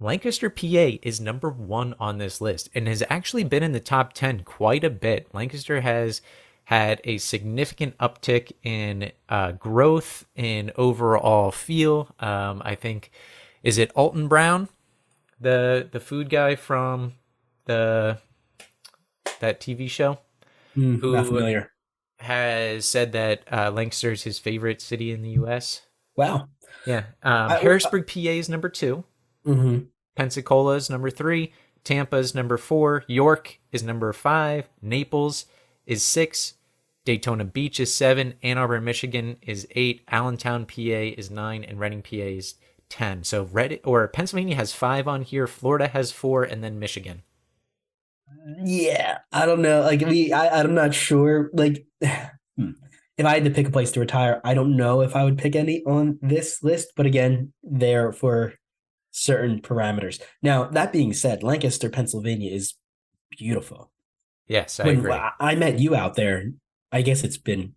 Lancaster, 0.00 0.50
PA 0.50 0.98
is 1.02 1.20
number 1.20 1.50
one 1.50 1.94
on 2.00 2.18
this 2.18 2.40
list 2.40 2.68
and 2.74 2.88
has 2.88 3.02
actually 3.08 3.44
been 3.44 3.62
in 3.62 3.72
the 3.72 3.80
top 3.80 4.12
10 4.12 4.42
quite 4.42 4.82
a 4.82 4.90
bit. 4.90 5.32
Lancaster 5.32 5.82
has 5.82 6.20
had 6.64 7.00
a 7.04 7.18
significant 7.18 7.96
uptick 7.98 8.52
in 8.62 9.12
uh, 9.28 9.52
growth 9.52 10.26
in 10.34 10.72
overall 10.76 11.50
feel. 11.50 12.14
Um, 12.18 12.62
I 12.64 12.74
think 12.74 13.10
is 13.62 13.78
it 13.78 13.92
Alton 13.94 14.28
Brown, 14.28 14.68
the 15.40 15.88
the 15.90 16.00
food 16.00 16.30
guy 16.30 16.54
from 16.56 17.14
the 17.66 18.18
that 19.40 19.60
TV 19.60 19.88
show? 19.88 20.18
Mm, 20.76 21.00
who 21.00 21.12
not 21.12 21.26
familiar. 21.26 21.70
Has 22.24 22.86
said 22.86 23.12
that 23.12 23.42
uh, 23.52 23.70
Lancaster 23.70 24.12
is 24.12 24.22
his 24.22 24.38
favorite 24.38 24.80
city 24.80 25.12
in 25.12 25.22
the 25.22 25.30
U.S. 25.30 25.82
Wow. 26.16 26.48
Yeah. 26.86 27.04
Um, 27.22 27.50
I, 27.52 27.56
Harrisburg, 27.58 28.06
PA 28.06 28.20
is 28.20 28.48
number 28.48 28.68
2 28.68 29.04
mm-hmm. 29.46 29.78
Pensacola 30.16 30.74
is 30.76 30.88
number 30.88 31.10
three. 31.10 31.52
Tampa 31.82 32.16
is 32.16 32.34
number 32.34 32.56
four. 32.56 33.04
York 33.08 33.58
is 33.72 33.82
number 33.82 34.12
five. 34.12 34.68
Naples 34.80 35.46
is 35.86 36.02
six. 36.02 36.54
Daytona 37.04 37.44
Beach 37.44 37.78
is 37.78 37.92
seven. 37.92 38.34
Ann 38.42 38.56
Arbor, 38.56 38.80
Michigan 38.80 39.36
is 39.42 39.66
eight. 39.72 40.02
Allentown, 40.08 40.64
PA 40.64 41.12
is 41.18 41.30
nine. 41.30 41.62
And 41.62 41.78
Reading, 41.78 42.00
PA 42.00 42.16
is 42.16 42.54
10. 42.88 43.24
So 43.24 43.48
Red 43.50 43.80
or 43.84 44.06
Pennsylvania 44.08 44.56
has 44.56 44.72
five 44.72 45.08
on 45.08 45.22
here, 45.22 45.46
Florida 45.46 45.88
has 45.88 46.12
four, 46.12 46.44
and 46.44 46.62
then 46.62 46.78
Michigan. 46.78 47.22
Yeah, 48.64 49.18
I 49.32 49.46
don't 49.46 49.62
know. 49.62 49.82
Like 49.82 50.00
we, 50.00 50.32
I, 50.32 50.60
I'm 50.60 50.74
not 50.74 50.94
sure. 50.94 51.50
Like, 51.52 51.86
hmm. 52.56 52.70
if 53.16 53.26
I 53.26 53.34
had 53.34 53.44
to 53.44 53.50
pick 53.50 53.68
a 53.68 53.72
place 53.72 53.92
to 53.92 54.00
retire, 54.00 54.40
I 54.44 54.54
don't 54.54 54.76
know 54.76 55.00
if 55.00 55.16
I 55.16 55.24
would 55.24 55.38
pick 55.38 55.56
any 55.56 55.82
on 55.84 56.18
this 56.22 56.62
list. 56.62 56.92
But 56.96 57.06
again, 57.06 57.52
they're 57.62 58.12
for 58.12 58.54
certain 59.10 59.60
parameters. 59.60 60.20
Now, 60.42 60.64
that 60.64 60.92
being 60.92 61.12
said, 61.12 61.42
Lancaster, 61.42 61.88
Pennsylvania 61.88 62.52
is 62.52 62.74
beautiful. 63.30 63.90
Yes, 64.46 64.78
I 64.80 64.86
when 64.86 64.98
agree. 64.98 65.18
I 65.40 65.54
met 65.54 65.78
you 65.78 65.94
out 65.94 66.14
there. 66.14 66.50
I 66.92 67.02
guess 67.02 67.24
it's 67.24 67.38
been 67.38 67.74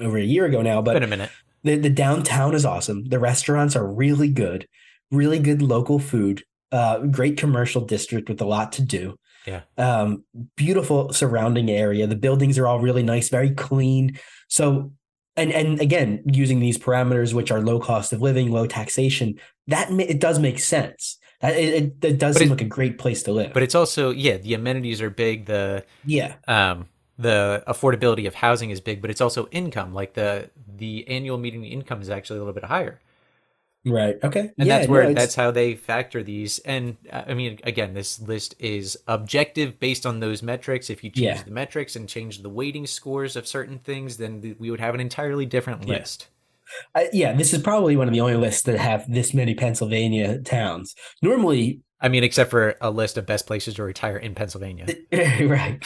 over 0.00 0.18
a 0.18 0.22
year 0.22 0.44
ago 0.46 0.62
now, 0.62 0.82
but 0.82 0.94
been 0.94 1.02
a 1.02 1.06
minute. 1.06 1.30
The, 1.62 1.76
the 1.76 1.90
downtown 1.90 2.54
is 2.54 2.64
awesome. 2.64 3.04
The 3.04 3.20
restaurants 3.20 3.76
are 3.76 3.86
really 3.86 4.28
good, 4.28 4.66
really 5.10 5.38
good 5.38 5.62
local 5.62 5.98
food, 5.98 6.42
uh, 6.72 6.98
great 6.98 7.36
commercial 7.36 7.82
district 7.82 8.28
with 8.28 8.40
a 8.40 8.44
lot 8.44 8.72
to 8.72 8.82
do. 8.82 9.16
Yeah. 9.46 9.62
Um, 9.78 10.24
beautiful 10.56 11.12
surrounding 11.12 11.70
area. 11.70 12.06
The 12.06 12.16
buildings 12.16 12.58
are 12.58 12.66
all 12.66 12.80
really 12.80 13.02
nice, 13.02 13.28
very 13.28 13.50
clean. 13.50 14.18
So, 14.48 14.92
and 15.36 15.52
and 15.52 15.80
again, 15.80 16.22
using 16.26 16.60
these 16.60 16.78
parameters, 16.78 17.34
which 17.34 17.50
are 17.50 17.60
low 17.60 17.80
cost 17.80 18.12
of 18.12 18.20
living, 18.20 18.50
low 18.50 18.66
taxation, 18.66 19.34
that 19.66 19.90
it 19.90 20.20
does 20.20 20.38
make 20.38 20.58
sense. 20.58 21.18
It, 21.42 21.56
it, 21.56 22.04
it 22.04 22.18
does 22.18 22.36
but 22.36 22.40
seem 22.40 22.48
it, 22.48 22.52
like 22.52 22.60
a 22.60 22.66
great 22.66 22.98
place 22.98 23.22
to 23.24 23.32
live. 23.32 23.52
But 23.52 23.62
it's 23.62 23.74
also 23.74 24.10
yeah, 24.10 24.36
the 24.36 24.54
amenities 24.54 25.02
are 25.02 25.10
big. 25.10 25.46
The 25.46 25.84
yeah, 26.04 26.34
um, 26.46 26.88
the 27.18 27.64
affordability 27.66 28.26
of 28.26 28.34
housing 28.34 28.70
is 28.70 28.80
big, 28.80 29.00
but 29.00 29.10
it's 29.10 29.20
also 29.20 29.48
income. 29.50 29.92
Like 29.92 30.14
the 30.14 30.50
the 30.76 31.06
annual 31.08 31.38
median 31.38 31.64
income 31.64 32.00
is 32.00 32.10
actually 32.10 32.36
a 32.38 32.42
little 32.42 32.54
bit 32.54 32.64
higher. 32.64 33.00
Right. 33.84 34.16
Okay. 34.22 34.52
And 34.58 34.68
yeah, 34.68 34.78
that's 34.78 34.88
where 34.88 35.04
no, 35.08 35.14
that's 35.14 35.34
how 35.34 35.50
they 35.50 35.74
factor 35.74 36.22
these. 36.22 36.60
And 36.60 36.96
uh, 37.12 37.24
I 37.26 37.34
mean, 37.34 37.58
again, 37.64 37.94
this 37.94 38.20
list 38.20 38.54
is 38.58 38.96
objective 39.08 39.80
based 39.80 40.06
on 40.06 40.20
those 40.20 40.42
metrics. 40.42 40.88
If 40.88 41.02
you 41.02 41.10
change 41.10 41.38
yeah. 41.38 41.42
the 41.42 41.50
metrics 41.50 41.96
and 41.96 42.08
change 42.08 42.42
the 42.42 42.48
weighting 42.48 42.86
scores 42.86 43.34
of 43.34 43.46
certain 43.46 43.78
things, 43.80 44.18
then 44.18 44.56
we 44.58 44.70
would 44.70 44.80
have 44.80 44.94
an 44.94 45.00
entirely 45.00 45.46
different 45.46 45.86
list. 45.86 46.28
Yeah. 46.28 46.28
Uh, 46.94 47.04
yeah, 47.12 47.32
this 47.32 47.52
is 47.52 47.60
probably 47.60 47.96
one 47.96 48.08
of 48.08 48.14
the 48.14 48.20
only 48.20 48.36
lists 48.36 48.62
that 48.62 48.78
have 48.78 49.10
this 49.12 49.34
many 49.34 49.54
Pennsylvania 49.54 50.38
towns. 50.38 50.94
Normally, 51.20 51.82
I 52.00 52.08
mean, 52.08 52.24
except 52.24 52.50
for 52.50 52.76
a 52.80 52.90
list 52.90 53.16
of 53.16 53.26
best 53.26 53.46
places 53.46 53.74
to 53.74 53.84
retire 53.84 54.16
in 54.16 54.34
Pennsylvania. 54.34 54.86
right. 55.12 55.80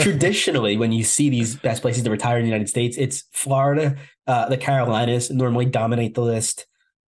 Traditionally, 0.00 0.76
when 0.76 0.92
you 0.92 1.04
see 1.04 1.30
these 1.30 1.56
best 1.56 1.80
places 1.80 2.02
to 2.04 2.10
retire 2.10 2.38
in 2.38 2.42
the 2.42 2.48
United 2.48 2.68
States, 2.68 2.96
it's 2.98 3.24
Florida, 3.32 3.96
uh, 4.26 4.48
the 4.48 4.58
Carolinas 4.58 5.30
normally 5.30 5.64
dominate 5.64 6.14
the 6.14 6.22
list. 6.22 6.66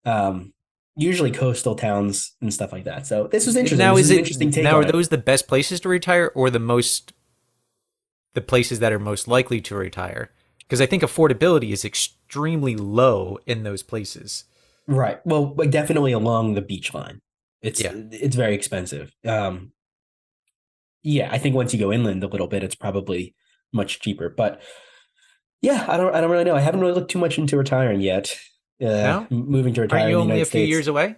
Um, 0.04 0.52
usually 0.96 1.30
coastal 1.30 1.76
towns 1.76 2.34
and 2.40 2.52
stuff 2.52 2.72
like 2.72 2.84
that. 2.84 3.06
So 3.06 3.28
this 3.28 3.46
was 3.46 3.56
interesting. 3.56 3.78
Now, 3.78 3.94
this 3.94 4.06
is, 4.06 4.10
it 4.10 4.18
interesting 4.18 4.50
take 4.50 4.64
now? 4.64 4.78
Are 4.78 4.84
those 4.84 5.08
the 5.08 5.18
best 5.18 5.46
places 5.46 5.80
to 5.80 5.88
retire, 5.88 6.32
or 6.34 6.50
the 6.50 6.58
most 6.58 7.12
the 8.34 8.40
places 8.40 8.80
that 8.80 8.92
are 8.92 8.98
most 8.98 9.28
likely 9.28 9.60
to 9.62 9.76
retire? 9.76 10.32
Because 10.58 10.80
I 10.80 10.86
think 10.86 11.02
affordability 11.02 11.72
is 11.72 11.84
extremely 11.84 12.76
low 12.76 13.38
in 13.46 13.62
those 13.62 13.82
places. 13.82 14.44
Right. 14.86 15.24
Well, 15.24 15.54
definitely 15.70 16.12
along 16.12 16.54
the 16.54 16.62
beach 16.62 16.92
line. 16.92 17.20
It's 17.62 17.82
yeah. 17.82 17.92
it's 17.94 18.36
very 18.36 18.54
expensive. 18.54 19.14
Um, 19.26 19.72
yeah, 21.02 21.28
I 21.30 21.38
think 21.38 21.54
once 21.54 21.72
you 21.72 21.78
go 21.78 21.92
inland 21.92 22.22
a 22.24 22.28
little 22.28 22.48
bit, 22.48 22.62
it's 22.62 22.74
probably 22.74 23.34
much 23.72 24.00
cheaper. 24.00 24.28
But 24.28 24.60
yeah, 25.62 25.84
I 25.88 25.96
don't 25.96 26.14
I 26.14 26.20
don't 26.20 26.30
really 26.30 26.44
know. 26.44 26.56
I 26.56 26.60
haven't 26.60 26.80
really 26.80 26.92
looked 26.92 27.10
too 27.10 27.18
much 27.18 27.38
into 27.38 27.56
retiring 27.56 28.00
yet. 28.00 28.36
Uh, 28.80 28.86
no? 28.86 29.26
moving 29.30 29.74
to 29.74 29.82
retire. 29.82 30.06
Are 30.06 30.10
you 30.10 30.16
only 30.16 30.40
a 30.40 30.44
few 30.44 30.62
years 30.62 30.88
away? 30.88 31.16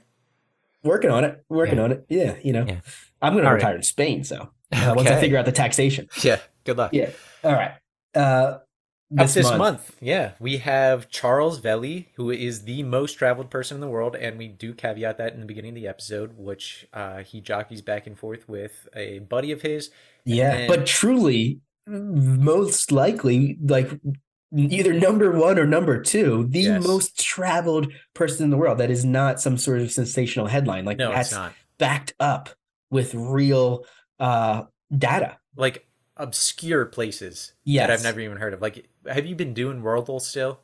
Working 0.83 1.11
on 1.11 1.25
it. 1.25 1.45
Working 1.49 1.77
yeah. 1.77 1.85
on 1.85 1.93
it. 1.93 2.07
Yeah, 2.09 2.37
you 2.43 2.53
know, 2.53 2.65
yeah. 2.67 2.81
I'm 3.21 3.35
going 3.35 3.45
to 3.45 3.51
retire 3.51 3.71
right. 3.71 3.77
in 3.77 3.83
Spain. 3.83 4.25
So 4.25 4.51
uh, 4.73 4.77
okay. 4.91 4.93
once 4.95 5.11
I 5.11 5.21
figure 5.21 5.37
out 5.37 5.45
the 5.45 5.53
taxation. 5.53 6.09
Yeah. 6.23 6.39
Good 6.65 6.79
luck. 6.79 6.93
Yeah. 6.95 7.11
All 7.45 7.53
right. 7.53 7.73
Uh, 8.15 8.59
this, 9.11 9.35
this 9.35 9.47
month. 9.47 9.59
month. 9.59 9.97
Yeah, 10.01 10.33
we 10.39 10.59
have 10.59 11.09
Charles 11.09 11.61
Veley, 11.61 12.07
who 12.15 12.31
is 12.31 12.63
the 12.63 12.85
most 12.85 13.15
traveled 13.15 13.51
person 13.51 13.77
in 13.77 13.81
the 13.81 13.89
world, 13.89 14.15
and 14.15 14.39
we 14.39 14.47
do 14.47 14.73
caveat 14.73 15.19
that 15.19 15.35
in 15.35 15.41
the 15.41 15.47
beginning 15.47 15.71
of 15.71 15.75
the 15.75 15.89
episode, 15.89 16.39
which 16.39 16.87
uh, 16.93 17.19
he 17.19 17.41
jockeys 17.41 17.83
back 17.83 18.07
and 18.07 18.17
forth 18.17 18.49
with 18.49 18.89
a 18.95 19.19
buddy 19.21 19.51
of 19.51 19.63
his. 19.63 19.91
Yeah, 20.25 20.53
and... 20.53 20.69
but 20.69 20.87
truly, 20.87 21.61
most 21.87 22.93
likely, 22.93 23.59
like 23.61 23.91
either 24.55 24.93
number 24.93 25.31
one 25.33 25.59
or 25.59 25.67
number 25.67 26.01
two, 26.03 26.47
the 26.49 26.61
yes. 26.61 26.87
most 26.87 27.19
traveled 27.19 27.93
person 28.15 28.45
in 28.45 28.51
the 28.51 28.57
world. 28.57 28.79
That 28.79 28.91
is 28.91 29.05
not 29.05 29.41
some 29.41 29.57
sort 29.57 29.81
of 29.81 29.91
sensational 29.91 30.47
headline. 30.47 30.85
Like 30.85 30.99
no, 30.99 31.11
that's 31.13 31.35
backed 31.79 32.15
up 32.21 32.51
with 32.91 33.15
real 33.15 33.85
uh, 34.19 34.65
data. 34.97 35.39
Like 35.57 35.87
obscure 36.17 36.85
places 36.87 37.53
yes. 37.65 37.87
that 37.87 37.93
I've 37.93 38.03
never 38.03 38.21
even 38.21 38.37
heard 38.37 38.55
of. 38.55 38.61
Like, 38.61 38.89
have 39.07 39.27
you 39.27 39.35
been 39.35 39.55
doing 39.55 39.83
Wordle 39.83 40.21
still? 40.21 40.61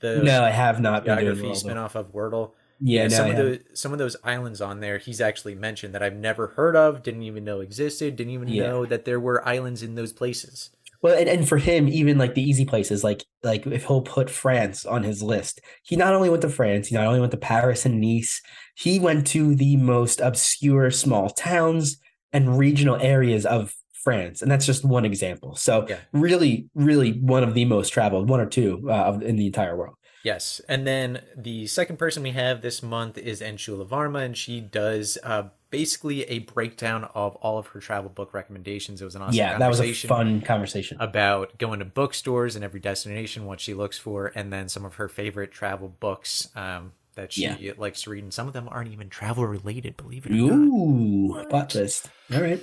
The 0.00 0.18
no, 0.18 0.44
I 0.44 0.50
have 0.50 0.80
not 0.80 1.04
been 1.04 1.18
doing 1.18 1.36
Wordle. 1.36 1.64
spinoff 1.64 1.94
of 1.94 2.12
Wordle. 2.12 2.52
Yeah, 2.80 3.04
no, 3.04 3.08
some 3.08 3.30
of 3.30 3.36
those 3.36 3.58
some 3.72 3.92
of 3.92 3.98
those 3.98 4.16
islands 4.24 4.60
on 4.60 4.80
there, 4.80 4.98
he's 4.98 5.20
actually 5.20 5.54
mentioned 5.54 5.94
that 5.94 6.02
I've 6.02 6.16
never 6.16 6.48
heard 6.48 6.76
of, 6.76 7.02
didn't 7.02 7.22
even 7.22 7.44
know 7.44 7.60
existed, 7.60 8.16
didn't 8.16 8.32
even 8.32 8.48
yeah. 8.48 8.64
know 8.64 8.84
that 8.84 9.04
there 9.04 9.20
were 9.20 9.46
islands 9.46 9.82
in 9.82 9.94
those 9.94 10.12
places. 10.12 10.70
Well, 11.04 11.18
and, 11.18 11.28
and 11.28 11.46
for 11.46 11.58
him, 11.58 11.86
even 11.88 12.16
like 12.16 12.34
the 12.34 12.42
easy 12.42 12.64
places, 12.64 13.04
like 13.04 13.26
like 13.42 13.66
if 13.66 13.84
he'll 13.84 14.00
put 14.00 14.30
France 14.30 14.86
on 14.86 15.02
his 15.02 15.22
list, 15.22 15.60
he 15.82 15.96
not 15.96 16.14
only 16.14 16.30
went 16.30 16.40
to 16.40 16.48
France, 16.48 16.88
he 16.88 16.94
not 16.94 17.04
only 17.06 17.20
went 17.20 17.32
to 17.32 17.36
Paris 17.36 17.84
and 17.84 18.00
Nice, 18.00 18.40
he 18.74 18.98
went 18.98 19.26
to 19.26 19.54
the 19.54 19.76
most 19.76 20.22
obscure 20.22 20.90
small 20.90 21.28
towns 21.28 21.98
and 22.32 22.56
regional 22.56 22.96
areas 22.96 23.44
of 23.44 23.74
France, 23.92 24.40
and 24.40 24.50
that's 24.50 24.64
just 24.64 24.82
one 24.82 25.04
example. 25.04 25.56
So 25.56 25.84
yeah. 25.90 25.98
really, 26.14 26.70
really 26.74 27.12
one 27.20 27.42
of 27.42 27.52
the 27.52 27.66
most 27.66 27.90
traveled, 27.90 28.30
one 28.30 28.40
or 28.40 28.46
two 28.46 28.90
uh, 28.90 29.18
in 29.22 29.36
the 29.36 29.44
entire 29.44 29.76
world. 29.76 29.96
Yes, 30.24 30.62
and 30.70 30.86
then 30.86 31.20
the 31.36 31.66
second 31.66 31.98
person 31.98 32.22
we 32.22 32.30
have 32.30 32.62
this 32.62 32.82
month 32.82 33.18
is 33.18 33.42
Anshula 33.42 33.86
Varma, 33.86 34.24
and 34.24 34.34
she 34.34 34.58
does 34.58 35.18
uh, 35.22 35.48
basically 35.74 36.22
a 36.24 36.38
breakdown 36.38 37.02
of 37.14 37.34
all 37.36 37.58
of 37.58 37.66
her 37.68 37.80
travel 37.80 38.08
book 38.08 38.32
recommendations. 38.32 39.02
It 39.02 39.04
was 39.04 39.16
an 39.16 39.22
awesome 39.22 39.34
yeah, 39.34 39.58
that 39.58 39.68
was 39.68 39.80
a 39.80 39.92
fun 39.92 40.40
conversation 40.40 40.98
about 41.00 41.58
going 41.58 41.80
to 41.80 41.84
bookstores 41.84 42.54
and 42.54 42.64
every 42.64 42.78
destination, 42.78 43.44
what 43.44 43.58
she 43.58 43.74
looks 43.74 43.98
for, 43.98 44.30
and 44.36 44.52
then 44.52 44.68
some 44.68 44.84
of 44.84 44.94
her 44.94 45.08
favorite 45.08 45.50
travel 45.50 45.88
books. 45.88 46.48
Um, 46.54 46.92
that 47.16 47.32
she 47.32 47.42
yeah. 47.42 47.72
likes 47.76 48.02
to 48.02 48.10
read, 48.10 48.24
and 48.24 48.34
some 48.34 48.48
of 48.48 48.54
them 48.54 48.68
aren't 48.68 48.92
even 48.92 49.08
travel 49.08 49.46
related. 49.46 49.96
Believe 49.96 50.26
it 50.26 50.32
or 50.32 50.34
Ooh, 50.34 50.48
not. 50.48 51.44
Ooh, 51.44 51.48
plot 51.48 51.70
twist! 51.70 52.10
All 52.32 52.42
right. 52.42 52.60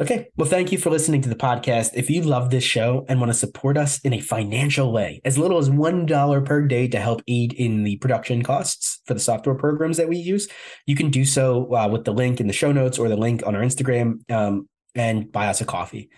Okay. 0.00 0.28
Well, 0.36 0.48
thank 0.48 0.70
you 0.70 0.78
for 0.78 0.90
listening 0.90 1.22
to 1.22 1.28
the 1.28 1.34
podcast. 1.34 1.90
If 1.94 2.08
you 2.08 2.22
love 2.22 2.50
this 2.50 2.62
show 2.62 3.04
and 3.08 3.18
want 3.18 3.32
to 3.32 3.38
support 3.38 3.76
us 3.76 3.98
in 4.00 4.12
a 4.12 4.20
financial 4.20 4.92
way, 4.92 5.20
as 5.24 5.36
little 5.36 5.58
as 5.58 5.70
$1 5.70 6.46
per 6.46 6.66
day 6.68 6.86
to 6.86 7.00
help 7.00 7.20
aid 7.26 7.52
in 7.52 7.82
the 7.82 7.96
production 7.96 8.44
costs 8.44 9.00
for 9.06 9.14
the 9.14 9.20
software 9.20 9.56
programs 9.56 9.96
that 9.96 10.08
we 10.08 10.16
use, 10.16 10.46
you 10.86 10.94
can 10.94 11.10
do 11.10 11.24
so 11.24 11.74
uh, 11.74 11.88
with 11.88 12.04
the 12.04 12.12
link 12.12 12.40
in 12.40 12.46
the 12.46 12.52
show 12.52 12.70
notes 12.70 12.96
or 12.96 13.08
the 13.08 13.16
link 13.16 13.44
on 13.44 13.56
our 13.56 13.62
Instagram 13.62 14.18
um, 14.30 14.68
and 14.94 15.32
buy 15.32 15.48
us 15.48 15.60
a 15.60 15.64
coffee. 15.64 16.10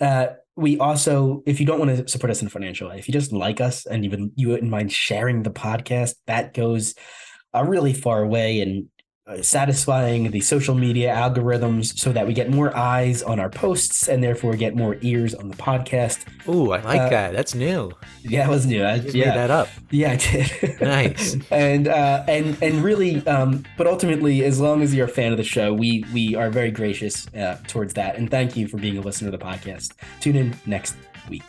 Uh, 0.00 0.28
we 0.54 0.78
also, 0.78 1.42
if 1.44 1.58
you 1.58 1.66
don't 1.66 1.80
want 1.80 1.96
to 1.96 2.06
support 2.06 2.30
us 2.30 2.40
in 2.40 2.48
financial 2.48 2.88
way, 2.88 3.00
if 3.00 3.08
you 3.08 3.12
just 3.12 3.32
like 3.32 3.60
us 3.60 3.84
and 3.84 4.04
even 4.04 4.30
you 4.36 4.50
wouldn't 4.50 4.70
mind 4.70 4.92
sharing 4.92 5.42
the 5.42 5.50
podcast, 5.50 6.14
that 6.28 6.54
goes 6.54 6.94
a 7.52 7.64
really 7.64 7.94
far 7.94 8.24
way 8.26 8.60
and 8.60 8.86
uh, 8.86 8.93
satisfying 9.40 10.30
the 10.30 10.40
social 10.40 10.74
media 10.74 11.14
algorithms 11.14 11.98
so 11.98 12.12
that 12.12 12.26
we 12.26 12.34
get 12.34 12.50
more 12.50 12.76
eyes 12.76 13.22
on 13.22 13.40
our 13.40 13.48
posts 13.48 14.06
and 14.06 14.22
therefore 14.22 14.54
get 14.54 14.76
more 14.76 14.98
ears 15.00 15.34
on 15.34 15.48
the 15.48 15.56
podcast. 15.56 16.26
Ooh, 16.46 16.72
I 16.72 16.80
like 16.82 17.00
uh, 17.00 17.08
that. 17.08 17.32
That's 17.32 17.54
new. 17.54 17.92
Yeah, 18.22 18.46
it 18.46 18.50
was 18.50 18.66
new. 18.66 18.82
I, 18.82 18.96
yeah. 18.96 19.26
made 19.26 19.34
that 19.34 19.50
up. 19.50 19.68
Yeah, 19.90 20.12
I 20.12 20.16
did. 20.16 20.80
nice. 20.80 21.36
and 21.50 21.88
uh, 21.88 22.24
and 22.28 22.62
and 22.62 22.84
really, 22.84 23.26
um, 23.26 23.64
but 23.78 23.86
ultimately, 23.86 24.44
as 24.44 24.60
long 24.60 24.82
as 24.82 24.94
you're 24.94 25.06
a 25.06 25.10
fan 25.10 25.32
of 25.32 25.38
the 25.38 25.44
show, 25.44 25.72
we 25.72 26.04
we 26.12 26.34
are 26.34 26.50
very 26.50 26.70
gracious 26.70 27.26
uh, 27.34 27.58
towards 27.66 27.94
that. 27.94 28.16
And 28.16 28.30
thank 28.30 28.56
you 28.56 28.68
for 28.68 28.76
being 28.76 28.98
a 28.98 29.00
listener 29.00 29.30
to 29.30 29.36
the 29.36 29.42
podcast. 29.42 29.94
Tune 30.20 30.36
in 30.36 30.54
next 30.66 30.96
week. 31.30 31.44